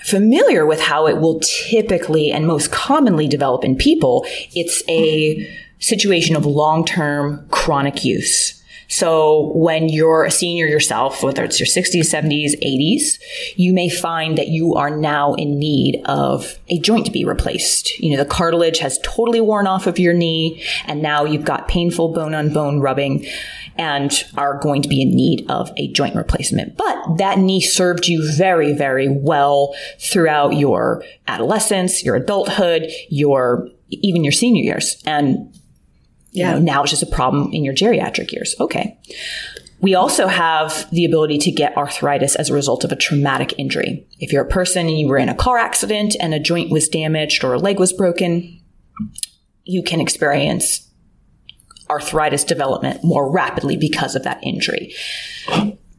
familiar 0.04 0.66
with 0.66 0.80
how 0.80 1.06
it 1.06 1.18
will 1.18 1.40
typically 1.40 2.30
and 2.30 2.46
most 2.46 2.72
commonly 2.72 3.28
develop 3.28 3.64
in 3.64 3.76
people, 3.76 4.24
it's 4.54 4.82
a 4.88 5.48
situation 5.78 6.36
of 6.36 6.44
long-term 6.44 7.46
chronic 7.50 8.04
use. 8.04 8.59
So 8.90 9.52
when 9.54 9.88
you're 9.88 10.24
a 10.24 10.32
senior 10.32 10.66
yourself, 10.66 11.22
whether 11.22 11.44
it's 11.44 11.60
your 11.60 11.68
60s, 11.68 12.00
70s, 12.00 12.60
80s, 12.60 13.20
you 13.54 13.72
may 13.72 13.88
find 13.88 14.36
that 14.36 14.48
you 14.48 14.74
are 14.74 14.90
now 14.90 15.34
in 15.34 15.60
need 15.60 16.02
of 16.06 16.58
a 16.68 16.80
joint 16.80 17.06
to 17.06 17.12
be 17.12 17.24
replaced. 17.24 17.98
You 18.00 18.10
know, 18.10 18.22
the 18.22 18.28
cartilage 18.28 18.78
has 18.80 18.98
totally 19.04 19.40
worn 19.40 19.68
off 19.68 19.86
of 19.86 20.00
your 20.00 20.12
knee 20.12 20.64
and 20.86 21.00
now 21.00 21.24
you've 21.24 21.44
got 21.44 21.68
painful 21.68 22.12
bone 22.12 22.34
on 22.34 22.52
bone 22.52 22.80
rubbing 22.80 23.26
and 23.76 24.24
are 24.36 24.58
going 24.58 24.82
to 24.82 24.88
be 24.88 25.00
in 25.00 25.10
need 25.10 25.48
of 25.48 25.70
a 25.76 25.86
joint 25.92 26.16
replacement. 26.16 26.76
But 26.76 27.16
that 27.18 27.38
knee 27.38 27.60
served 27.60 28.08
you 28.08 28.28
very, 28.36 28.72
very 28.72 29.08
well 29.08 29.72
throughout 30.00 30.56
your 30.56 31.04
adolescence, 31.28 32.04
your 32.04 32.16
adulthood, 32.16 32.90
your 33.08 33.68
even 33.90 34.24
your 34.24 34.32
senior 34.32 34.62
years. 34.62 35.02
And 35.06 35.54
yeah. 36.32 36.50
You 36.50 36.56
know, 36.56 36.62
now 36.62 36.82
it's 36.82 36.90
just 36.90 37.02
a 37.02 37.06
problem 37.06 37.52
in 37.52 37.64
your 37.64 37.74
geriatric 37.74 38.32
years. 38.32 38.54
Okay. 38.60 38.98
We 39.80 39.94
also 39.94 40.26
have 40.26 40.88
the 40.90 41.06
ability 41.06 41.38
to 41.38 41.50
get 41.50 41.76
arthritis 41.76 42.36
as 42.36 42.50
a 42.50 42.54
result 42.54 42.84
of 42.84 42.92
a 42.92 42.96
traumatic 42.96 43.54
injury. 43.58 44.06
If 44.18 44.32
you're 44.32 44.44
a 44.44 44.48
person 44.48 44.86
and 44.86 44.98
you 44.98 45.08
were 45.08 45.16
in 45.16 45.30
a 45.30 45.34
car 45.34 45.56
accident 45.56 46.14
and 46.20 46.34
a 46.34 46.38
joint 46.38 46.70
was 46.70 46.88
damaged 46.88 47.42
or 47.42 47.54
a 47.54 47.58
leg 47.58 47.78
was 47.78 47.92
broken, 47.92 48.60
you 49.64 49.82
can 49.82 50.00
experience 50.00 50.86
arthritis 51.88 52.44
development 52.44 53.02
more 53.02 53.30
rapidly 53.30 53.76
because 53.76 54.14
of 54.14 54.22
that 54.24 54.38
injury. 54.44 54.94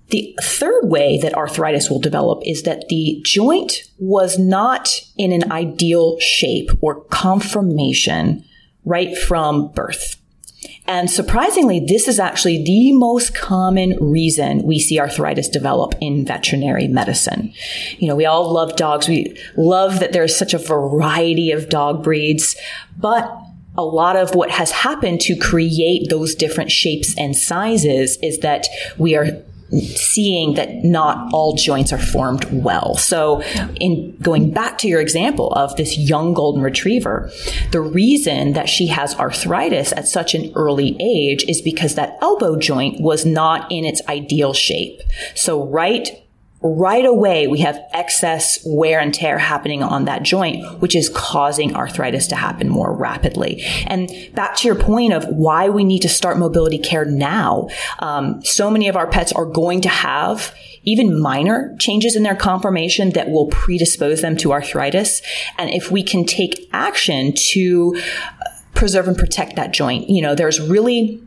The 0.10 0.36
third 0.42 0.90
way 0.90 1.18
that 1.20 1.34
arthritis 1.34 1.90
will 1.90 2.00
develop 2.00 2.44
is 2.46 2.64
that 2.64 2.88
the 2.90 3.22
joint 3.26 3.84
was 3.98 4.38
not 4.38 4.94
in 5.18 5.32
an 5.32 5.52
ideal 5.52 6.20
shape 6.20 6.70
or 6.82 7.04
conformation 7.06 8.46
right 8.86 9.18
from 9.18 9.72
birth. 9.72 10.21
And 10.88 11.10
surprisingly, 11.10 11.80
this 11.80 12.08
is 12.08 12.20
actually 12.20 12.64
the 12.64 12.92
most 12.94 13.36
common 13.36 13.98
reason 14.00 14.64
we 14.64 14.80
see 14.80 15.00
arthritis 15.00 15.48
develop 15.48 15.94
in 16.02 16.26
veterinary 16.26 16.88
medicine. 16.88 17.54
You 18.00 18.08
know, 18.08 18.16
we 18.16 18.26
all 18.26 18.52
love 18.52 18.76
dogs. 18.76 19.08
We 19.08 19.38
love 19.56 20.00
that 20.00 20.12
there's 20.12 20.36
such 20.36 20.54
a 20.54 20.58
variety 20.58 21.52
of 21.52 21.70
dog 21.70 22.04
breeds, 22.04 22.56
but 22.98 23.32
a 23.78 23.86
lot 23.86 24.18
of 24.18 24.36
what 24.36 24.52
has 24.52 24.72
happened 24.72 25.22
to 25.22 25.36
create 25.36 26.10
those 26.10 26.36
different 26.36 26.72
shapes 26.72 27.16
and 27.18 27.36
sizes 27.36 28.18
is 28.18 28.40
that 28.40 28.68
we 28.98 29.16
are 29.16 29.28
seeing 29.80 30.56
that 30.56 30.84
not 30.84 31.32
all 31.34 31.56
joints 31.56 31.94
are 31.94 31.98
formed 31.98 32.46
well. 32.52 32.96
So 32.96 33.42
in 33.80 34.16
going 34.22 34.52
back 34.52 34.78
to 34.80 34.88
your 34.88 35.02
example 35.02 35.52
of 35.54 35.76
this 35.78 35.98
young 35.98 36.34
golden 36.34 36.62
retriever, 36.62 37.32
the 37.72 37.82
reason 37.82 38.54
that 38.54 38.70
she 38.70 38.88
has 38.88 39.16
arthritis 39.16 39.94
at 39.94 40.08
such 40.08 40.36
an 40.36 40.52
early 40.56 40.98
age 41.00 41.44
is 41.48 41.62
because 41.62 41.96
that 41.96 42.18
elbow 42.22 42.58
joint 42.58 43.02
was 43.02 43.26
not 43.26 43.72
in 43.72 43.86
its 43.86 44.02
ideal 44.10 44.54
shape. 44.54 45.02
So 45.36 45.66
right 45.66 46.10
right 46.64 47.06
away 47.06 47.48
we 47.48 47.60
have 47.60 47.80
excess 47.94 48.60
wear 48.66 49.00
and 49.00 49.14
tear 49.14 49.38
happening 49.38 49.82
on 49.82 50.06
that 50.06 50.24
joint, 50.24 50.80
which 50.80 50.96
is 50.96 51.10
causing 51.10 51.76
arthritis 51.76 52.28
to 52.28 52.36
happen 52.36 52.70
more 52.70 52.96
rapidly. 52.96 53.64
And 53.88 54.10
back 54.36 54.56
to 54.58 54.68
your 54.68 54.76
point 54.76 55.14
of 55.14 55.26
why 55.26 55.70
we 55.70 55.84
need 55.84 56.02
to 56.04 56.10
start 56.10 56.38
mobility 56.38 56.78
care 56.78 57.06
now. 57.06 57.68
Um, 58.00 58.44
so 58.44 58.70
many 58.70 58.88
of 58.88 58.96
our 58.96 59.08
pets 59.08 59.32
are 59.32 59.46
going 59.46 59.82
to 59.82 59.90
have 59.90 60.54
even 60.84 61.20
minor 61.20 61.76
changes 61.80 62.16
in 62.16 62.24
their 62.24 62.36
conformation 62.36 63.12
that 63.12 63.30
will 63.30 63.48
predispose 63.48 64.22
them 64.22 64.38
to 64.38 64.52
arthritis. 64.52 65.22
And 65.58 65.70
if 65.72 65.92
we 65.92 66.04
can 66.04 66.26
take 66.26 66.70
action 66.74 67.34
to 67.52 68.00
preserve 68.74 69.08
and 69.08 69.18
protect 69.18 69.56
that 69.56 69.74
joint, 69.74 70.10
you 70.10 70.22
know, 70.22 70.36
there's 70.36 70.60
really 70.60 71.22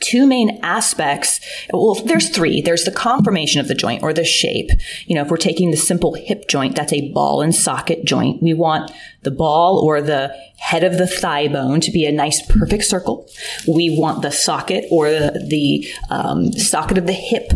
two 0.00 0.26
main 0.26 0.58
aspects. 0.62 1.40
Well, 1.72 1.94
there's 2.04 2.28
three. 2.28 2.60
There's 2.60 2.84
the 2.84 2.92
conformation 2.92 3.60
of 3.60 3.68
the 3.68 3.74
joint 3.74 4.02
or 4.02 4.12
the 4.12 4.24
shape. 4.24 4.70
You 5.06 5.14
know, 5.14 5.22
if 5.22 5.30
we're 5.30 5.36
taking 5.36 5.70
the 5.70 5.76
simple 5.76 6.14
hip 6.14 6.48
joint, 6.48 6.76
that's 6.76 6.92
a 6.92 7.12
ball 7.12 7.40
and 7.40 7.54
socket 7.54 8.04
joint. 8.04 8.42
We 8.42 8.54
want 8.54 8.90
the 9.22 9.30
ball 9.30 9.78
or 9.78 10.00
the 10.00 10.34
head 10.58 10.84
of 10.84 10.98
the 10.98 11.06
thigh 11.06 11.48
bone 11.48 11.80
to 11.80 11.90
be 11.90 12.04
a 12.04 12.12
nice 12.12 12.44
perfect 12.46 12.84
circle. 12.84 13.28
We 13.66 13.96
want 13.98 14.22
the 14.22 14.30
socket 14.30 14.84
or 14.90 15.10
the, 15.10 15.46
the 15.48 15.88
um, 16.10 16.52
socket 16.52 16.98
of 16.98 17.06
the 17.06 17.12
hip 17.12 17.52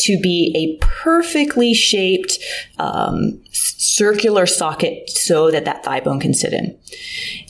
to 0.00 0.18
be 0.20 0.52
a 0.54 0.84
perfectly 0.84 1.74
shaped 1.74 2.38
um, 2.78 3.40
circular 3.52 4.46
socket 4.46 5.08
so 5.10 5.50
that 5.50 5.64
that 5.64 5.84
thigh 5.84 6.00
bone 6.00 6.20
can 6.20 6.34
sit 6.34 6.52
in. 6.52 6.78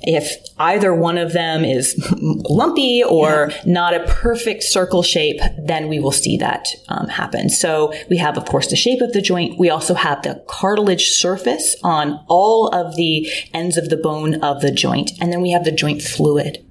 If 0.03 0.37
either 0.59 0.95
one 0.95 1.19
of 1.19 1.33
them 1.33 1.65
is 1.65 1.95
lumpy 2.21 3.03
or 3.03 3.51
yeah. 3.51 3.63
not 3.67 3.95
a 3.95 4.05
perfect 4.07 4.63
circle 4.63 5.03
shape, 5.03 5.41
then 5.59 5.89
we 5.89 5.99
will 5.99 6.13
see 6.13 6.37
that 6.39 6.69
um, 6.89 7.09
happen. 7.09 7.49
So 7.49 7.93
we 8.09 8.17
have, 8.19 8.37
of 8.37 8.47
course, 8.47 8.69
the 8.69 8.77
shape 8.77 9.01
of 9.01 9.13
the 9.13 9.23
joint. 9.23 9.59
We 9.59 9.71
also 9.71 9.95
have 9.95 10.23
the 10.23 10.43
cartilage 10.49 11.09
surface 11.11 11.77
on 11.83 12.25
all 12.29 12.69
of 12.69 12.97
the 12.97 13.31
ends 13.53 13.77
of 13.77 13.89
the 13.89 13.97
bone 13.97 14.43
of 14.43 14.61
the 14.61 14.71
joint. 14.71 15.13
And 15.21 15.33
then 15.33 15.43
we 15.43 15.51
have 15.51 15.65
the 15.65 15.73
joint 15.73 16.03
fluid. 16.03 16.65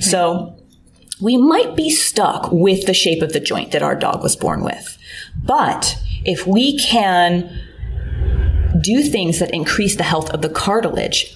So 0.00 0.55
we 1.20 1.36
might 1.36 1.76
be 1.76 1.90
stuck 1.90 2.50
with 2.52 2.86
the 2.86 2.94
shape 2.94 3.22
of 3.22 3.32
the 3.32 3.40
joint 3.40 3.72
that 3.72 3.82
our 3.82 3.96
dog 3.96 4.22
was 4.22 4.36
born 4.36 4.62
with. 4.62 4.98
But 5.36 5.98
if 6.24 6.46
we 6.46 6.78
can 6.78 7.62
do 8.80 9.02
things 9.02 9.38
that 9.38 9.54
increase 9.54 9.96
the 9.96 10.02
health 10.02 10.30
of 10.30 10.42
the 10.42 10.48
cartilage 10.48 11.34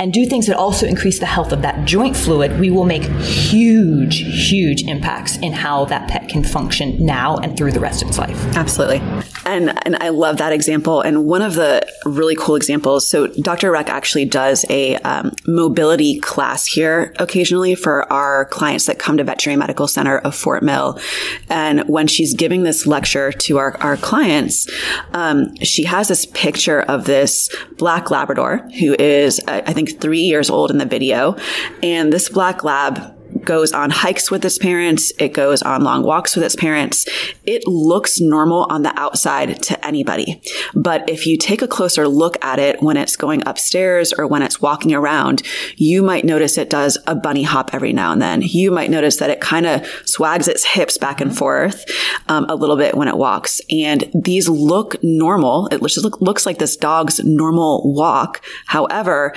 and 0.00 0.14
do 0.14 0.24
things 0.24 0.46
that 0.46 0.56
also 0.56 0.86
increase 0.86 1.18
the 1.18 1.26
health 1.26 1.52
of 1.52 1.60
that 1.60 1.84
joint 1.84 2.16
fluid, 2.16 2.58
we 2.58 2.70
will 2.70 2.86
make 2.86 3.02
huge, 3.20 4.20
huge 4.48 4.82
impacts 4.84 5.36
in 5.36 5.52
how 5.52 5.84
that 5.84 6.08
pet 6.08 6.26
can 6.26 6.42
function 6.42 7.04
now 7.04 7.36
and 7.36 7.54
through 7.56 7.70
the 7.70 7.78
rest 7.78 8.00
of 8.00 8.08
its 8.08 8.16
life. 8.16 8.42
Absolutely. 8.56 9.02
And, 9.44 9.78
and 9.84 9.96
I 9.96 10.08
love 10.08 10.38
that 10.38 10.54
example. 10.54 11.02
And 11.02 11.26
one 11.26 11.42
of 11.42 11.54
the 11.54 11.86
really 12.06 12.34
cool 12.34 12.56
examples, 12.56 13.06
so 13.06 13.26
Dr. 13.26 13.70
Reck 13.70 13.90
actually 13.90 14.24
does 14.24 14.64
a 14.70 14.96
um, 14.96 15.32
mobility 15.46 16.18
class 16.20 16.64
here 16.64 17.14
occasionally 17.18 17.74
for 17.74 18.10
our 18.10 18.46
clients 18.46 18.86
that 18.86 18.98
come 18.98 19.18
to 19.18 19.24
Veterinary 19.24 19.58
Medical 19.58 19.86
Center 19.86 20.16
of 20.18 20.34
Fort 20.34 20.62
Mill. 20.62 20.98
And 21.50 21.86
when 21.88 22.06
she's 22.06 22.32
giving 22.32 22.62
this 22.62 22.86
lecture 22.86 23.32
to 23.32 23.58
our, 23.58 23.76
our 23.82 23.98
clients, 23.98 24.66
um, 25.12 25.54
she 25.56 25.84
has 25.84 26.08
this 26.08 26.24
picture 26.24 26.80
of 26.80 27.04
this 27.04 27.54
black 27.76 28.10
Labrador 28.10 28.66
who 28.78 28.94
is, 28.98 29.40
I 29.46 29.74
think, 29.74 29.89
three 29.92 30.22
years 30.22 30.50
old 30.50 30.70
in 30.70 30.78
the 30.78 30.84
video. 30.84 31.36
And 31.82 32.12
this 32.12 32.28
black 32.28 32.64
lab 32.64 33.16
goes 33.44 33.72
on 33.72 33.90
hikes 33.90 34.30
with 34.30 34.44
its 34.44 34.58
parents. 34.58 35.12
It 35.18 35.32
goes 35.32 35.62
on 35.62 35.82
long 35.82 36.02
walks 36.02 36.34
with 36.34 36.44
its 36.44 36.56
parents. 36.56 37.06
It 37.44 37.66
looks 37.66 38.20
normal 38.20 38.66
on 38.70 38.82
the 38.82 38.98
outside 38.98 39.62
to 39.64 39.86
anybody. 39.86 40.42
But 40.74 41.08
if 41.08 41.26
you 41.26 41.36
take 41.36 41.62
a 41.62 41.68
closer 41.68 42.08
look 42.08 42.42
at 42.44 42.58
it 42.58 42.82
when 42.82 42.96
it's 42.96 43.16
going 43.16 43.42
upstairs 43.46 44.12
or 44.12 44.26
when 44.26 44.42
it's 44.42 44.60
walking 44.60 44.94
around, 44.94 45.42
you 45.76 46.02
might 46.02 46.24
notice 46.24 46.58
it 46.58 46.70
does 46.70 46.98
a 47.06 47.14
bunny 47.14 47.42
hop 47.42 47.74
every 47.74 47.92
now 47.92 48.12
and 48.12 48.22
then. 48.22 48.42
You 48.42 48.70
might 48.70 48.90
notice 48.90 49.16
that 49.16 49.30
it 49.30 49.40
kind 49.40 49.66
of 49.66 49.86
swags 50.04 50.48
its 50.48 50.64
hips 50.64 50.98
back 50.98 51.20
and 51.20 51.36
forth 51.36 51.84
um, 52.28 52.46
a 52.48 52.54
little 52.54 52.76
bit 52.76 52.96
when 52.96 53.08
it 53.08 53.16
walks. 53.16 53.60
And 53.70 54.10
these 54.14 54.48
look 54.48 55.02
normal. 55.02 55.68
It 55.68 55.80
just 55.82 56.04
look, 56.04 56.20
looks 56.20 56.46
like 56.46 56.58
this 56.58 56.76
dog's 56.76 57.20
normal 57.24 57.92
walk. 57.92 58.44
However, 58.66 59.34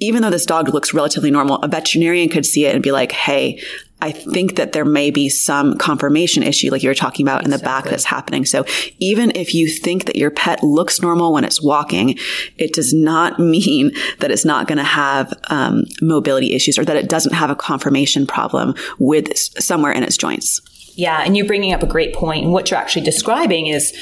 even 0.00 0.22
though 0.22 0.30
this 0.30 0.46
dog 0.46 0.72
looks 0.72 0.94
relatively 0.94 1.30
normal, 1.30 1.56
a 1.56 1.68
veterinarian 1.68 2.28
could 2.28 2.46
see 2.46 2.66
it 2.66 2.74
and 2.74 2.82
be 2.82 2.92
like, 2.92 3.12
Hey, 3.12 3.60
I 4.00 4.12
think 4.12 4.56
that 4.56 4.72
there 4.72 4.84
may 4.84 5.10
be 5.10 5.28
some 5.28 5.76
conformation 5.76 6.44
issue, 6.44 6.70
like 6.70 6.82
you 6.82 6.88
were 6.88 6.94
talking 6.94 7.26
about 7.26 7.44
in 7.44 7.50
the 7.50 7.58
back 7.58 7.84
that's 7.84 8.04
happening. 8.04 8.44
So 8.44 8.64
even 8.98 9.32
if 9.34 9.54
you 9.54 9.68
think 9.68 10.04
that 10.04 10.14
your 10.14 10.30
pet 10.30 10.62
looks 10.62 11.02
normal 11.02 11.32
when 11.32 11.44
it's 11.44 11.60
walking, 11.60 12.16
it 12.56 12.72
does 12.74 12.94
not 12.94 13.38
mean 13.40 13.90
that 14.20 14.30
it's 14.30 14.44
not 14.44 14.68
going 14.68 14.78
to 14.78 14.84
have 14.84 15.32
um, 15.50 15.84
mobility 16.00 16.54
issues 16.54 16.78
or 16.78 16.84
that 16.84 16.96
it 16.96 17.08
doesn't 17.08 17.34
have 17.34 17.50
a 17.50 17.56
conformation 17.56 18.26
problem 18.26 18.74
with 18.98 19.36
somewhere 19.36 19.92
in 19.92 20.04
its 20.04 20.16
joints. 20.16 20.60
Yeah, 20.94 21.22
and 21.24 21.36
you're 21.36 21.46
bringing 21.46 21.72
up 21.72 21.82
a 21.82 21.86
great 21.86 22.14
point. 22.14 22.44
And 22.44 22.52
what 22.52 22.70
you're 22.70 22.80
actually 22.80 23.04
describing 23.04 23.68
is 23.68 23.96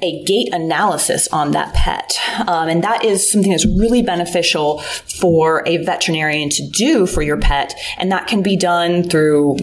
a 0.00 0.24
gait 0.24 0.52
analysis 0.52 1.28
on 1.28 1.52
that 1.52 1.74
pet. 1.74 2.18
Um, 2.46 2.68
and 2.68 2.84
that 2.84 3.04
is 3.04 3.30
something 3.30 3.50
that's 3.50 3.66
really 3.66 4.02
beneficial 4.02 4.80
for 4.80 5.62
a 5.66 5.78
veterinarian 5.78 6.50
to 6.50 6.68
do 6.68 7.06
for 7.06 7.22
your 7.22 7.38
pet. 7.38 7.74
And 7.96 8.12
that 8.12 8.26
can 8.26 8.42
be 8.42 8.56
done 8.56 9.02
through 9.02 9.56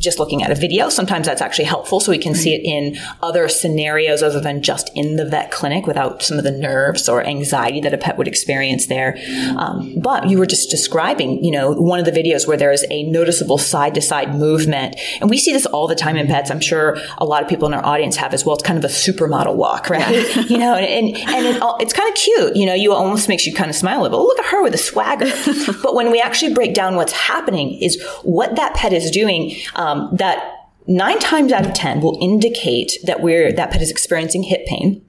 just 0.00 0.18
looking 0.18 0.42
at 0.42 0.50
a 0.50 0.54
video. 0.54 0.88
Sometimes 0.88 1.26
that's 1.26 1.42
actually 1.42 1.66
helpful 1.66 2.00
so 2.00 2.10
we 2.10 2.18
can 2.18 2.34
see 2.34 2.54
it 2.54 2.62
in 2.64 2.96
other 3.22 3.48
scenarios 3.48 4.22
other 4.22 4.40
than 4.40 4.62
just 4.62 4.90
in 4.94 5.16
the 5.16 5.24
vet 5.24 5.50
clinic 5.50 5.86
without 5.86 6.22
some 6.22 6.38
of 6.38 6.44
the 6.44 6.50
nerves 6.50 7.08
or 7.08 7.24
anxiety 7.24 7.80
that 7.80 7.94
a 7.94 7.98
pet 7.98 8.16
would 8.16 8.26
experience 8.26 8.86
there. 8.86 9.18
Um, 9.56 9.94
but 10.00 10.28
you 10.28 10.38
were 10.38 10.46
just 10.46 10.70
describing, 10.70 11.44
you 11.44 11.50
know, 11.50 11.72
one 11.72 11.98
of 11.98 12.06
the 12.06 12.12
videos 12.12 12.48
where 12.48 12.56
there 12.56 12.72
is 12.72 12.84
a 12.90 13.04
noticeable 13.04 13.58
side 13.58 13.94
to 13.94 14.00
side 14.00 14.34
movement. 14.34 14.96
And 15.20 15.28
we 15.28 15.38
see 15.38 15.52
this 15.52 15.66
all 15.66 15.86
the 15.86 15.94
time 15.94 16.16
in 16.16 16.26
pets. 16.26 16.50
I'm 16.50 16.60
sure 16.60 16.96
a 17.18 17.24
lot 17.24 17.42
of 17.42 17.48
people 17.48 17.68
in 17.68 17.74
our 17.74 17.84
audience 17.84 18.16
have 18.16 18.32
as 18.32 18.44
well. 18.44 18.54
It's 18.54 18.64
kind 18.64 18.78
of 18.78 18.84
a 18.84 18.92
supermodel 18.92 19.54
walk, 19.54 19.88
right? 19.90 20.10
You 20.50 20.58
know, 20.58 20.74
and, 20.74 20.86
and, 20.86 21.28
and 21.28 21.46
it, 21.46 21.62
it's 21.80 21.92
kind 21.92 22.08
of 22.08 22.14
cute. 22.16 22.56
You 22.56 22.66
know, 22.66 22.74
you 22.74 22.92
almost 22.92 23.28
makes 23.28 23.46
you 23.46 23.54
kind 23.54 23.70
of 23.70 23.76
smile 23.76 24.00
a 24.00 24.02
little. 24.02 24.24
Look 24.24 24.38
at 24.38 24.46
her 24.46 24.62
with 24.62 24.74
a 24.74 24.78
swagger. 24.78 25.30
but 25.82 25.94
when 25.94 26.10
we 26.10 26.20
actually 26.20 26.54
break 26.54 26.74
down 26.74 26.96
what's 26.96 27.12
happening 27.12 27.78
is 27.80 28.02
what 28.22 28.56
that 28.56 28.74
pet 28.74 28.92
is 28.92 29.10
doing, 29.10 29.54
um, 29.76 29.89
Um, 29.90 30.16
that 30.16 30.68
nine 30.86 31.18
times 31.18 31.52
out 31.52 31.66
of 31.66 31.72
10 31.72 32.00
will 32.00 32.18
indicate 32.20 32.92
that 33.04 33.20
we're, 33.20 33.52
that 33.52 33.70
pet 33.70 33.82
is 33.82 33.90
experiencing 33.90 34.44
hip 34.44 34.66
pain. 34.66 35.04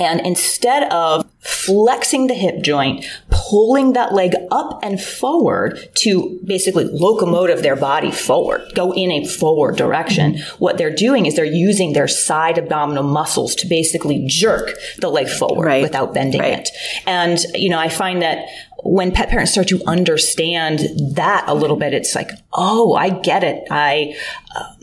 And 0.00 0.20
instead 0.22 0.92
of 0.92 1.24
flexing 1.38 2.26
the 2.26 2.34
hip 2.34 2.62
joint, 2.62 3.04
pulling 3.30 3.92
that 3.92 4.12
leg 4.12 4.34
up 4.50 4.80
and 4.82 5.00
forward 5.00 5.78
to 5.98 6.40
basically 6.44 6.84
locomotive 6.84 7.62
their 7.62 7.76
body 7.76 8.10
forward, 8.10 8.62
go 8.74 8.92
in 8.92 9.12
a 9.12 9.24
forward 9.24 9.76
direction, 9.76 10.38
what 10.58 10.78
they're 10.78 10.94
doing 10.94 11.26
is 11.26 11.36
they're 11.36 11.44
using 11.44 11.92
their 11.92 12.08
side 12.08 12.58
abdominal 12.58 13.04
muscles 13.04 13.54
to 13.54 13.68
basically 13.68 14.24
jerk 14.26 14.70
the 14.98 15.08
leg 15.08 15.28
forward 15.28 15.66
right. 15.66 15.82
without 15.82 16.12
bending 16.12 16.40
right. 16.40 16.58
it. 16.58 16.70
And, 17.06 17.38
you 17.54 17.68
know, 17.68 17.78
I 17.78 17.88
find 17.88 18.20
that 18.22 18.48
when 18.84 19.12
pet 19.12 19.28
parents 19.28 19.52
start 19.52 19.68
to 19.68 19.82
understand 19.86 20.80
that 21.14 21.44
a 21.46 21.54
little 21.54 21.76
bit, 21.76 21.94
it's 21.94 22.14
like, 22.14 22.30
oh, 22.52 22.94
I 22.94 23.10
get 23.10 23.42
it. 23.42 23.64
I, 23.70 24.16
uh, 24.54 24.74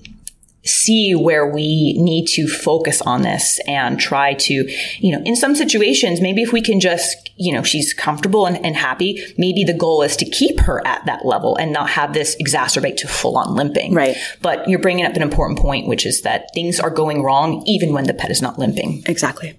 see 0.63 1.15
where 1.15 1.47
we 1.47 1.93
need 1.97 2.27
to 2.27 2.47
focus 2.47 3.01
on 3.01 3.23
this 3.23 3.59
and 3.67 3.99
try 3.99 4.33
to, 4.35 4.53
you 4.99 5.11
know, 5.11 5.21
in 5.25 5.35
some 5.35 5.55
situations, 5.55 6.21
maybe 6.21 6.41
if 6.43 6.53
we 6.53 6.61
can 6.61 6.79
just, 6.79 7.31
you 7.35 7.51
know, 7.51 7.63
she's 7.63 7.93
comfortable 7.93 8.45
and, 8.45 8.63
and 8.63 8.75
happy, 8.75 9.23
maybe 9.37 9.63
the 9.63 9.73
goal 9.73 10.03
is 10.03 10.15
to 10.15 10.25
keep 10.25 10.59
her 10.59 10.85
at 10.85 11.03
that 11.07 11.25
level 11.25 11.55
and 11.55 11.73
not 11.73 11.89
have 11.89 12.13
this 12.13 12.35
exacerbate 12.39 12.97
to 12.97 13.07
full 13.07 13.37
on 13.37 13.55
limping. 13.55 13.93
Right. 13.93 14.15
But 14.41 14.67
you're 14.69 14.79
bringing 14.79 15.05
up 15.05 15.15
an 15.15 15.23
important 15.23 15.59
point, 15.59 15.87
which 15.87 16.05
is 16.05 16.21
that 16.21 16.49
things 16.53 16.79
are 16.79 16.91
going 16.91 17.23
wrong 17.23 17.63
even 17.65 17.93
when 17.93 18.05
the 18.05 18.13
pet 18.13 18.29
is 18.29 18.41
not 18.41 18.59
limping. 18.59 19.01
Exactly. 19.07 19.57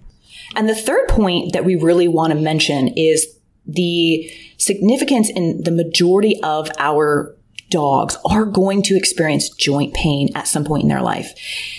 And 0.55 0.69
the 0.69 0.75
third 0.75 1.09
point 1.09 1.53
that 1.53 1.65
we 1.65 1.75
really 1.75 2.07
want 2.07 2.33
to 2.33 2.39
mention 2.39 2.89
is 2.89 3.27
the 3.66 4.31
significance 4.59 5.31
in 5.31 5.62
the 5.62 5.71
majority 5.71 6.40
of 6.42 6.71
our 6.78 7.37
dogs 7.73 8.16
are 8.31 8.45
going 8.45 8.83
to 8.83 8.97
experience 8.97 9.49
joint 9.49 9.95
pain 9.95 10.28
at 10.37 10.47
some 10.47 10.64
point 10.64 10.85
in 10.85 10.88
their 10.88 11.02
life. 11.02 11.33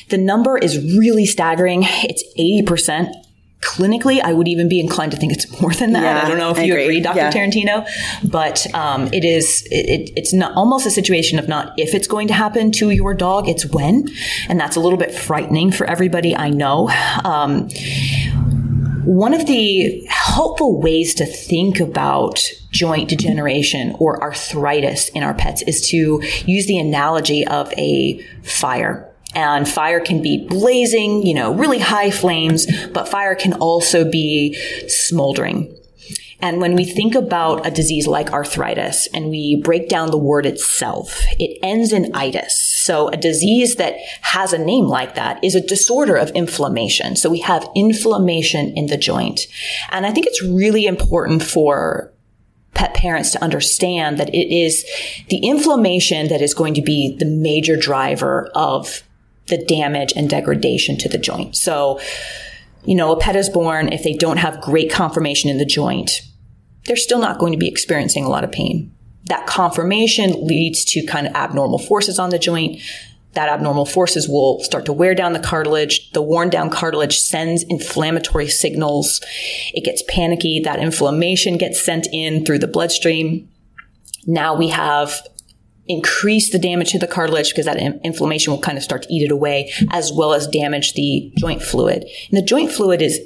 The 0.09 0.17
number 0.17 0.57
is 0.57 0.77
really 0.97 1.25
staggering. 1.25 1.83
It's 1.85 2.23
80%. 2.37 3.13
Clinically, 3.61 4.19
I 4.19 4.33
would 4.33 4.49
even 4.49 4.67
be 4.67 4.81
inclined 4.81 5.13
to 5.13 5.17
think 5.17 5.31
it's 5.31 5.61
more 5.61 5.73
than 5.73 5.93
that. 5.93 6.03
Yeah, 6.03 6.25
I 6.25 6.27
don't 6.27 6.37
know 6.37 6.51
if 6.51 6.57
I 6.57 6.63
you 6.63 6.73
agree, 6.73 6.83
agree 6.83 6.99
Dr. 6.99 7.17
Yeah. 7.17 7.31
Tarantino, 7.31 7.87
but 8.29 8.67
um, 8.75 9.07
it 9.13 9.23
is 9.23 9.65
it, 9.71 10.11
it's 10.17 10.33
not 10.33 10.53
almost 10.57 10.85
a 10.85 10.91
situation 10.91 11.39
of 11.39 11.47
not 11.47 11.73
if 11.79 11.93
it's 11.93 12.05
going 12.05 12.27
to 12.27 12.33
happen 12.33 12.73
to 12.73 12.89
your 12.89 13.13
dog, 13.13 13.47
it's 13.47 13.65
when, 13.65 14.09
and 14.49 14.59
that's 14.59 14.75
a 14.75 14.81
little 14.81 14.99
bit 14.99 15.13
frightening 15.13 15.71
for 15.71 15.87
everybody. 15.87 16.35
I 16.35 16.49
know. 16.49 16.89
Um, 17.23 17.69
one 19.05 19.33
of 19.33 19.45
the 19.45 20.05
helpful 20.07 20.81
ways 20.81 21.13
to 21.15 21.25
think 21.25 21.79
about 21.79 22.43
joint 22.71 23.09
degeneration 23.09 23.95
or 23.99 24.21
arthritis 24.21 25.09
in 25.09 25.23
our 25.23 25.33
pets 25.33 25.61
is 25.63 25.87
to 25.89 26.21
use 26.45 26.65
the 26.67 26.79
analogy 26.79 27.45
of 27.45 27.71
a 27.73 28.21
fire. 28.43 29.09
And 29.35 29.67
fire 29.67 29.99
can 29.99 30.21
be 30.21 30.47
blazing, 30.47 31.25
you 31.25 31.33
know, 31.33 31.53
really 31.53 31.79
high 31.79 32.11
flames, 32.11 32.67
but 32.91 33.09
fire 33.09 33.35
can 33.35 33.53
also 33.53 34.09
be 34.09 34.55
smoldering. 34.87 35.75
And 36.43 36.59
when 36.59 36.75
we 36.75 36.83
think 36.83 37.15
about 37.15 37.65
a 37.65 37.71
disease 37.71 38.05
like 38.05 38.33
arthritis 38.33 39.07
and 39.13 39.29
we 39.29 39.55
break 39.55 39.87
down 39.87 40.11
the 40.11 40.17
word 40.17 40.45
itself, 40.45 41.23
it 41.39 41.57
ends 41.63 41.93
in 41.93 42.13
itis. 42.13 42.59
So 42.83 43.07
a 43.07 43.15
disease 43.15 43.77
that 43.77 43.95
has 44.23 44.51
a 44.51 44.57
name 44.57 44.87
like 44.87 45.15
that 45.15 45.41
is 45.41 45.55
a 45.55 45.65
disorder 45.65 46.17
of 46.17 46.31
inflammation. 46.31 47.15
So 47.15 47.29
we 47.29 47.39
have 47.39 47.69
inflammation 47.77 48.73
in 48.75 48.87
the 48.87 48.97
joint. 48.97 49.47
And 49.89 50.05
I 50.05 50.11
think 50.11 50.27
it's 50.27 50.43
really 50.43 50.85
important 50.85 51.43
for 51.43 52.11
pet 52.73 52.93
parents 52.93 53.31
to 53.31 53.41
understand 53.41 54.17
that 54.17 54.27
it 54.35 54.53
is 54.53 54.85
the 55.29 55.37
inflammation 55.47 56.27
that 56.27 56.41
is 56.41 56.53
going 56.53 56.73
to 56.73 56.81
be 56.81 57.15
the 57.17 57.25
major 57.25 57.77
driver 57.77 58.51
of 58.53 59.01
the 59.47 59.63
damage 59.63 60.11
and 60.17 60.29
degradation 60.29 60.97
to 60.97 61.07
the 61.07 61.17
joint. 61.17 61.55
So, 61.55 62.01
you 62.83 62.95
know, 62.95 63.13
a 63.13 63.17
pet 63.17 63.37
is 63.37 63.47
born 63.47 63.93
if 63.93 64.03
they 64.03 64.13
don't 64.13 64.37
have 64.37 64.59
great 64.59 64.91
conformation 64.91 65.49
in 65.49 65.57
the 65.57 65.65
joint 65.65 66.21
they're 66.85 66.95
still 66.95 67.19
not 67.19 67.39
going 67.39 67.53
to 67.53 67.57
be 67.57 67.67
experiencing 67.67 68.25
a 68.25 68.29
lot 68.29 68.43
of 68.43 68.51
pain. 68.51 68.93
That 69.25 69.47
conformation 69.47 70.45
leads 70.45 70.83
to 70.85 71.05
kind 71.05 71.27
of 71.27 71.33
abnormal 71.33 71.79
forces 71.79 72.19
on 72.19 72.29
the 72.29 72.39
joint. 72.39 72.81
That 73.33 73.49
abnormal 73.49 73.85
forces 73.85 74.27
will 74.27 74.61
start 74.63 74.85
to 74.85 74.93
wear 74.93 75.15
down 75.15 75.33
the 75.33 75.39
cartilage. 75.39 76.11
The 76.11 76.21
worn 76.21 76.49
down 76.49 76.69
cartilage 76.69 77.17
sends 77.17 77.63
inflammatory 77.63 78.47
signals. 78.47 79.21
It 79.73 79.85
gets 79.85 80.03
panicky. 80.07 80.59
That 80.59 80.79
inflammation 80.79 81.57
gets 81.57 81.81
sent 81.81 82.07
in 82.11 82.45
through 82.45 82.59
the 82.59 82.67
bloodstream. 82.67 83.49
Now 84.27 84.55
we 84.55 84.69
have 84.69 85.25
increased 85.87 86.51
the 86.51 86.59
damage 86.59 86.91
to 86.91 86.99
the 86.99 87.07
cartilage 87.07 87.49
because 87.49 87.65
that 87.65 87.77
inflammation 88.03 88.53
will 88.53 88.61
kind 88.61 88.77
of 88.77 88.83
start 88.83 89.03
to 89.03 89.13
eat 89.13 89.23
it 89.23 89.31
away, 89.31 89.71
as 89.91 90.11
well 90.13 90.33
as 90.33 90.47
damage 90.47 90.93
the 90.93 91.31
joint 91.37 91.61
fluid. 91.61 92.05
And 92.29 92.37
the 92.37 92.45
joint 92.45 92.71
fluid 92.71 93.01
is 93.01 93.19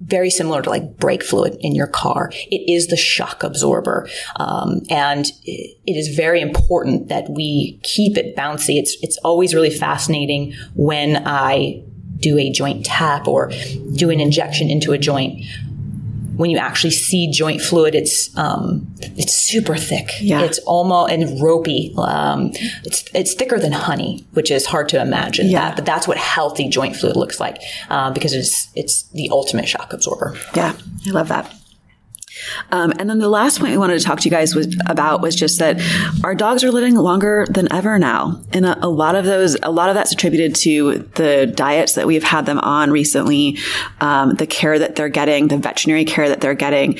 very 0.00 0.30
similar 0.30 0.62
to 0.62 0.70
like 0.70 0.96
brake 0.96 1.24
fluid 1.24 1.56
in 1.60 1.74
your 1.74 1.86
car. 1.86 2.30
It 2.50 2.70
is 2.70 2.86
the 2.86 2.96
shock 2.96 3.42
absorber. 3.42 4.08
Um, 4.36 4.82
and 4.90 5.26
it 5.44 5.96
is 5.96 6.14
very 6.14 6.40
important 6.40 7.08
that 7.08 7.28
we 7.30 7.80
keep 7.82 8.16
it 8.16 8.36
bouncy. 8.36 8.78
It's, 8.78 8.96
it's 9.02 9.18
always 9.18 9.54
really 9.54 9.70
fascinating 9.70 10.54
when 10.74 11.26
I 11.26 11.82
do 12.18 12.38
a 12.38 12.50
joint 12.50 12.84
tap 12.84 13.28
or 13.28 13.50
do 13.94 14.10
an 14.10 14.20
injection 14.20 14.70
into 14.70 14.92
a 14.92 14.98
joint 14.98 15.44
when 16.38 16.50
you 16.50 16.56
actually 16.56 16.92
see 16.92 17.28
joint 17.30 17.60
fluid, 17.60 17.96
it's 17.96 18.34
um, 18.38 18.86
it's 19.00 19.34
super 19.34 19.74
thick. 19.74 20.12
Yeah. 20.20 20.42
It's 20.42 20.60
almost 20.60 21.12
and 21.12 21.40
ropey. 21.42 21.92
Um, 21.98 22.52
it's 22.84 23.04
it's 23.12 23.34
thicker 23.34 23.58
than 23.58 23.72
honey, 23.72 24.24
which 24.34 24.50
is 24.52 24.64
hard 24.64 24.88
to 24.90 25.02
imagine. 25.02 25.48
Yeah. 25.48 25.68
That, 25.68 25.76
but 25.76 25.84
that's 25.84 26.06
what 26.06 26.16
healthy 26.16 26.68
joint 26.68 26.94
fluid 26.94 27.16
looks 27.16 27.40
like 27.40 27.60
uh, 27.90 28.12
because 28.12 28.34
it's 28.34 28.68
it's 28.76 29.02
the 29.10 29.28
ultimate 29.32 29.68
shock 29.68 29.92
absorber. 29.92 30.36
Yeah, 30.54 30.76
I 31.08 31.10
love 31.10 31.26
that. 31.28 31.52
Um, 32.70 32.92
and 32.98 33.08
then 33.08 33.18
the 33.18 33.28
last 33.28 33.60
point 33.60 33.72
we 33.72 33.78
wanted 33.78 33.98
to 33.98 34.04
talk 34.04 34.20
to 34.20 34.24
you 34.24 34.30
guys 34.30 34.54
was 34.54 34.76
about 34.86 35.20
was 35.20 35.34
just 35.34 35.58
that 35.58 35.80
our 36.24 36.34
dogs 36.34 36.64
are 36.64 36.70
living 36.70 36.94
longer 36.94 37.46
than 37.50 37.72
ever 37.72 37.98
now, 37.98 38.40
and 38.52 38.66
a, 38.66 38.84
a 38.84 38.88
lot 38.88 39.14
of 39.14 39.24
those, 39.24 39.56
a 39.62 39.70
lot 39.70 39.88
of 39.88 39.94
that's 39.94 40.12
attributed 40.12 40.54
to 40.56 40.98
the 41.14 41.52
diets 41.54 41.94
that 41.94 42.06
we've 42.06 42.24
had 42.24 42.46
them 42.46 42.58
on 42.60 42.90
recently, 42.90 43.58
um, 44.00 44.34
the 44.34 44.46
care 44.46 44.78
that 44.78 44.96
they're 44.96 45.08
getting, 45.08 45.48
the 45.48 45.58
veterinary 45.58 46.04
care 46.04 46.28
that 46.28 46.40
they're 46.40 46.54
getting. 46.54 46.98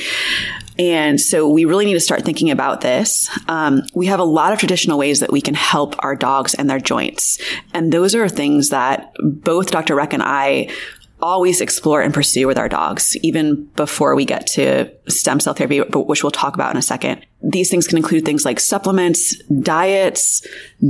And 0.78 1.20
so 1.20 1.48
we 1.48 1.64
really 1.64 1.86
need 1.86 1.94
to 1.94 2.00
start 2.00 2.24
thinking 2.24 2.50
about 2.50 2.82
this. 2.82 3.28
Um, 3.48 3.82
we 3.94 4.06
have 4.06 4.20
a 4.20 4.24
lot 4.24 4.52
of 4.52 4.60
traditional 4.60 4.96
ways 4.96 5.20
that 5.20 5.32
we 5.32 5.40
can 5.40 5.54
help 5.54 5.96
our 6.04 6.14
dogs 6.14 6.54
and 6.54 6.70
their 6.70 6.78
joints. 6.78 7.38
And 7.74 7.92
those 7.92 8.14
are 8.14 8.28
things 8.28 8.68
that 8.68 9.12
both 9.18 9.72
Dr. 9.72 9.96
Reck 9.96 10.12
and 10.12 10.22
I 10.22 10.70
always 11.20 11.60
explore 11.60 12.00
and 12.02 12.14
pursue 12.14 12.46
with 12.46 12.58
our 12.58 12.68
dogs, 12.68 13.16
even 13.22 13.64
before 13.76 14.14
we 14.14 14.24
get 14.24 14.46
to 14.46 14.90
stem 15.08 15.40
cell 15.40 15.54
therapy, 15.54 15.80
which 15.80 16.22
we'll 16.22 16.30
talk 16.30 16.54
about 16.54 16.70
in 16.70 16.76
a 16.76 16.82
second. 16.82 17.24
These 17.40 17.70
things 17.70 17.86
can 17.86 17.98
include 17.98 18.24
things 18.24 18.44
like 18.44 18.58
supplements, 18.58 19.36
diets, 19.44 20.44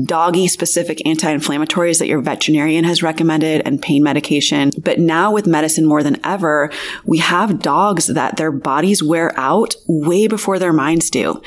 doggy 0.04 0.48
specific 0.48 1.06
anti-inflammatories 1.06 1.98
that 1.98 2.08
your 2.08 2.22
veterinarian 2.22 2.84
has 2.84 3.02
recommended 3.02 3.62
and 3.66 3.82
pain 3.82 4.02
medication. 4.02 4.70
But 4.82 4.98
now 4.98 5.30
with 5.30 5.46
medicine 5.46 5.84
more 5.84 6.02
than 6.02 6.18
ever, 6.24 6.70
we 7.04 7.18
have 7.18 7.60
dogs 7.60 8.06
that 8.06 8.38
their 8.38 8.50
bodies 8.50 9.02
wear 9.02 9.38
out 9.38 9.74
way 9.86 10.26
before 10.26 10.58
their 10.58 10.72
minds 10.72 11.10
do. 11.10 11.42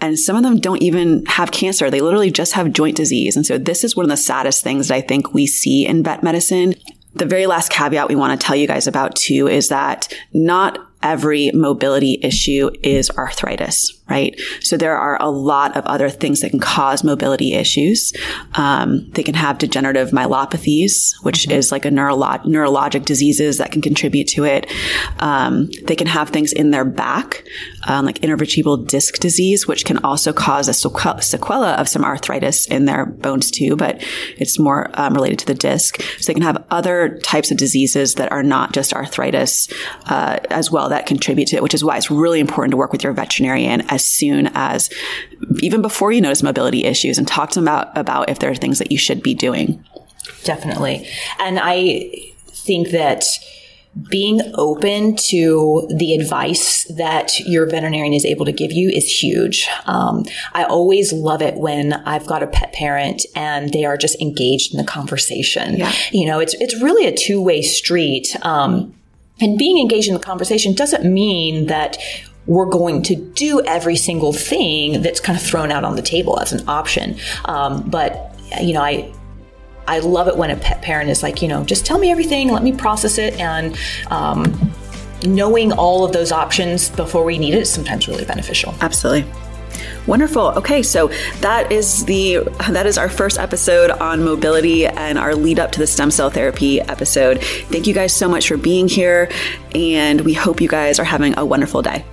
And 0.00 0.18
some 0.18 0.36
of 0.36 0.44
them 0.44 0.60
don't 0.60 0.82
even 0.82 1.26
have 1.26 1.50
cancer. 1.50 1.90
They 1.90 2.00
literally 2.00 2.30
just 2.30 2.52
have 2.52 2.72
joint 2.72 2.96
disease. 2.96 3.36
And 3.36 3.44
so 3.44 3.58
this 3.58 3.82
is 3.82 3.96
one 3.96 4.04
of 4.04 4.10
the 4.10 4.16
saddest 4.16 4.62
things 4.62 4.88
that 4.88 4.94
I 4.94 5.00
think 5.00 5.34
we 5.34 5.46
see 5.48 5.84
in 5.84 6.04
vet 6.04 6.22
medicine 6.22 6.74
the 7.14 7.26
very 7.26 7.46
last 7.46 7.70
caveat 7.70 8.08
we 8.08 8.14
want 8.14 8.38
to 8.38 8.44
tell 8.44 8.56
you 8.56 8.66
guys 8.66 8.86
about 8.86 9.16
too 9.16 9.48
is 9.48 9.68
that 9.68 10.12
not 10.32 10.78
every 11.02 11.50
mobility 11.52 12.18
issue 12.22 12.70
is 12.82 13.10
arthritis, 13.10 14.02
right? 14.08 14.38
So 14.60 14.76
there 14.76 14.96
are 14.96 15.16
a 15.20 15.30
lot 15.30 15.76
of 15.76 15.84
other 15.86 16.10
things 16.10 16.42
that 16.42 16.50
can 16.50 16.60
cause 16.60 17.02
mobility 17.02 17.54
issues. 17.54 18.12
Um, 18.54 19.08
they 19.12 19.22
can 19.22 19.34
have 19.34 19.58
degenerative 19.58 20.10
myelopathies, 20.10 21.14
which 21.22 21.44
mm-hmm. 21.44 21.52
is 21.52 21.72
like 21.72 21.86
a 21.86 21.88
neurolo- 21.90 22.44
neurologic 22.44 23.06
diseases 23.06 23.58
that 23.58 23.72
can 23.72 23.80
contribute 23.80 24.28
to 24.28 24.44
it. 24.44 24.70
Um, 25.20 25.70
they 25.84 25.96
can 25.96 26.06
have 26.06 26.28
things 26.28 26.52
in 26.52 26.70
their 26.70 26.84
back, 26.84 27.44
um, 27.86 28.04
like 28.04 28.20
intervertebral 28.20 28.86
disc 28.86 29.20
disease, 29.20 29.66
which 29.66 29.86
can 29.86 29.98
also 29.98 30.32
cause 30.32 30.68
a 30.68 30.72
sequela 30.72 31.78
of 31.78 31.88
some 31.88 32.04
arthritis 32.04 32.66
in 32.66 32.84
their 32.84 33.06
bones 33.06 33.50
too, 33.50 33.74
but 33.74 34.04
it's 34.36 34.58
more 34.58 34.90
um, 34.94 35.14
related 35.14 35.38
to 35.38 35.46
the 35.46 35.54
disc. 35.54 36.02
So 36.18 36.26
they 36.26 36.34
can 36.34 36.42
have 36.42 36.62
other 36.70 37.18
types 37.20 37.50
of 37.50 37.56
diseases 37.56 38.14
that 38.16 38.30
are 38.32 38.42
not 38.42 38.74
just 38.74 38.92
arthritis 38.92 39.68
uh, 40.06 40.40
as 40.50 40.70
well 40.70 40.90
that 40.90 41.06
contribute 41.06 41.48
to 41.48 41.56
it, 41.56 41.62
which 41.62 41.74
is 41.74 41.82
why 41.82 41.96
it's 41.96 42.10
really 42.10 42.40
important 42.40 42.72
to 42.72 42.76
work 42.76 42.92
with 42.92 43.02
your 43.02 43.14
veterinarian 43.14 43.80
as 43.94 44.04
soon 44.04 44.50
as, 44.54 44.90
even 45.60 45.80
before 45.80 46.12
you 46.12 46.20
notice 46.20 46.42
mobility 46.42 46.84
issues 46.84 47.16
and 47.16 47.26
talk 47.26 47.50
to 47.50 47.60
them 47.60 47.64
about, 47.64 47.96
about 47.96 48.28
if 48.28 48.40
there 48.40 48.50
are 48.50 48.54
things 48.54 48.78
that 48.78 48.90
you 48.90 48.98
should 48.98 49.22
be 49.22 49.34
doing. 49.34 49.82
Definitely. 50.42 51.08
And 51.38 51.58
I 51.60 52.10
think 52.48 52.90
that 52.90 53.24
being 54.10 54.40
open 54.54 55.14
to 55.14 55.86
the 55.94 56.14
advice 56.14 56.84
that 56.96 57.38
your 57.40 57.66
veterinarian 57.66 58.12
is 58.12 58.24
able 58.24 58.44
to 58.44 58.52
give 58.52 58.72
you 58.72 58.88
is 58.88 59.22
huge. 59.22 59.68
Um, 59.86 60.24
I 60.52 60.64
always 60.64 61.12
love 61.12 61.42
it 61.42 61.54
when 61.54 61.92
I've 61.92 62.26
got 62.26 62.42
a 62.42 62.48
pet 62.48 62.72
parent 62.72 63.24
and 63.36 63.72
they 63.72 63.84
are 63.84 63.96
just 63.96 64.20
engaged 64.20 64.74
in 64.74 64.78
the 64.78 64.84
conversation. 64.84 65.76
Yeah. 65.76 65.92
You 66.10 66.26
know, 66.26 66.40
it's 66.40 66.54
it's 66.54 66.80
really 66.82 67.06
a 67.06 67.14
two 67.14 67.40
way 67.40 67.62
street. 67.62 68.34
Um, 68.42 68.94
and 69.40 69.58
being 69.58 69.78
engaged 69.78 70.08
in 70.08 70.14
the 70.14 70.20
conversation 70.20 70.74
doesn't 70.74 71.04
mean 71.04 71.66
that 71.66 71.96
we're 72.46 72.66
going 72.66 73.02
to 73.02 73.16
do 73.16 73.62
every 73.64 73.96
single 73.96 74.32
thing 74.32 75.02
that's 75.02 75.20
kind 75.20 75.38
of 75.38 75.44
thrown 75.44 75.72
out 75.72 75.84
on 75.84 75.96
the 75.96 76.02
table 76.02 76.38
as 76.40 76.52
an 76.52 76.66
option. 76.68 77.16
Um, 77.46 77.88
but 77.88 78.34
you 78.60 78.72
know, 78.74 78.82
I 78.82 79.12
I 79.86 79.98
love 79.98 80.28
it 80.28 80.36
when 80.36 80.50
a 80.50 80.56
pet 80.56 80.82
parent 80.82 81.10
is 81.10 81.22
like, 81.22 81.42
you 81.42 81.48
know, 81.48 81.64
just 81.64 81.84
tell 81.84 81.98
me 81.98 82.10
everything, 82.10 82.50
let 82.50 82.62
me 82.62 82.72
process 82.72 83.18
it, 83.18 83.38
and 83.38 83.76
um, 84.10 84.72
knowing 85.26 85.72
all 85.72 86.04
of 86.04 86.12
those 86.12 86.32
options 86.32 86.90
before 86.90 87.24
we 87.24 87.38
need 87.38 87.54
it 87.54 87.62
is 87.62 87.70
sometimes 87.70 88.08
really 88.08 88.24
beneficial. 88.24 88.74
Absolutely. 88.80 89.30
Wonderful. 90.06 90.48
Okay, 90.56 90.82
so 90.82 91.08
that 91.40 91.72
is 91.72 92.04
the 92.04 92.38
that 92.70 92.86
is 92.86 92.98
our 92.98 93.08
first 93.08 93.38
episode 93.38 93.90
on 93.90 94.22
mobility 94.22 94.86
and 94.86 95.18
our 95.18 95.34
lead 95.34 95.58
up 95.58 95.72
to 95.72 95.78
the 95.78 95.86
stem 95.86 96.10
cell 96.10 96.30
therapy 96.30 96.80
episode. 96.80 97.42
Thank 97.42 97.86
you 97.86 97.94
guys 97.94 98.14
so 98.14 98.28
much 98.28 98.48
for 98.48 98.56
being 98.56 98.86
here 98.86 99.30
and 99.74 100.20
we 100.20 100.34
hope 100.34 100.60
you 100.60 100.68
guys 100.68 100.98
are 100.98 101.04
having 101.04 101.36
a 101.38 101.44
wonderful 101.44 101.82
day. 101.82 102.04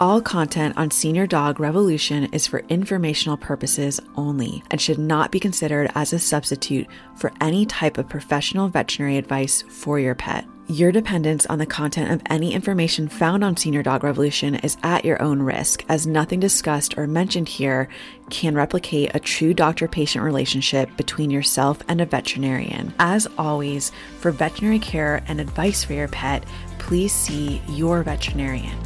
All 0.00 0.20
content 0.20 0.76
on 0.76 0.92
Senior 0.92 1.26
Dog 1.26 1.58
Revolution 1.58 2.26
is 2.26 2.46
for 2.46 2.62
informational 2.68 3.36
purposes 3.36 3.98
only 4.14 4.62
and 4.70 4.80
should 4.80 4.98
not 4.98 5.32
be 5.32 5.40
considered 5.40 5.90
as 5.96 6.12
a 6.12 6.20
substitute 6.20 6.86
for 7.16 7.32
any 7.40 7.66
type 7.66 7.98
of 7.98 8.08
professional 8.08 8.68
veterinary 8.68 9.16
advice 9.16 9.64
for 9.68 9.98
your 9.98 10.14
pet. 10.14 10.46
Your 10.68 10.92
dependence 10.92 11.46
on 11.46 11.58
the 11.58 11.66
content 11.66 12.12
of 12.12 12.22
any 12.26 12.54
information 12.54 13.08
found 13.08 13.42
on 13.42 13.56
Senior 13.56 13.82
Dog 13.82 14.04
Revolution 14.04 14.54
is 14.56 14.76
at 14.84 15.04
your 15.04 15.20
own 15.20 15.42
risk, 15.42 15.84
as 15.88 16.06
nothing 16.06 16.38
discussed 16.38 16.96
or 16.96 17.08
mentioned 17.08 17.48
here 17.48 17.88
can 18.30 18.54
replicate 18.54 19.10
a 19.14 19.20
true 19.20 19.52
doctor 19.52 19.88
patient 19.88 20.24
relationship 20.24 20.96
between 20.96 21.28
yourself 21.28 21.82
and 21.88 22.00
a 22.00 22.06
veterinarian. 22.06 22.94
As 23.00 23.26
always, 23.36 23.90
for 24.20 24.30
veterinary 24.30 24.78
care 24.78 25.24
and 25.26 25.40
advice 25.40 25.82
for 25.82 25.94
your 25.94 26.06
pet, 26.06 26.44
please 26.78 27.12
see 27.12 27.60
your 27.66 28.04
veterinarian. 28.04 28.78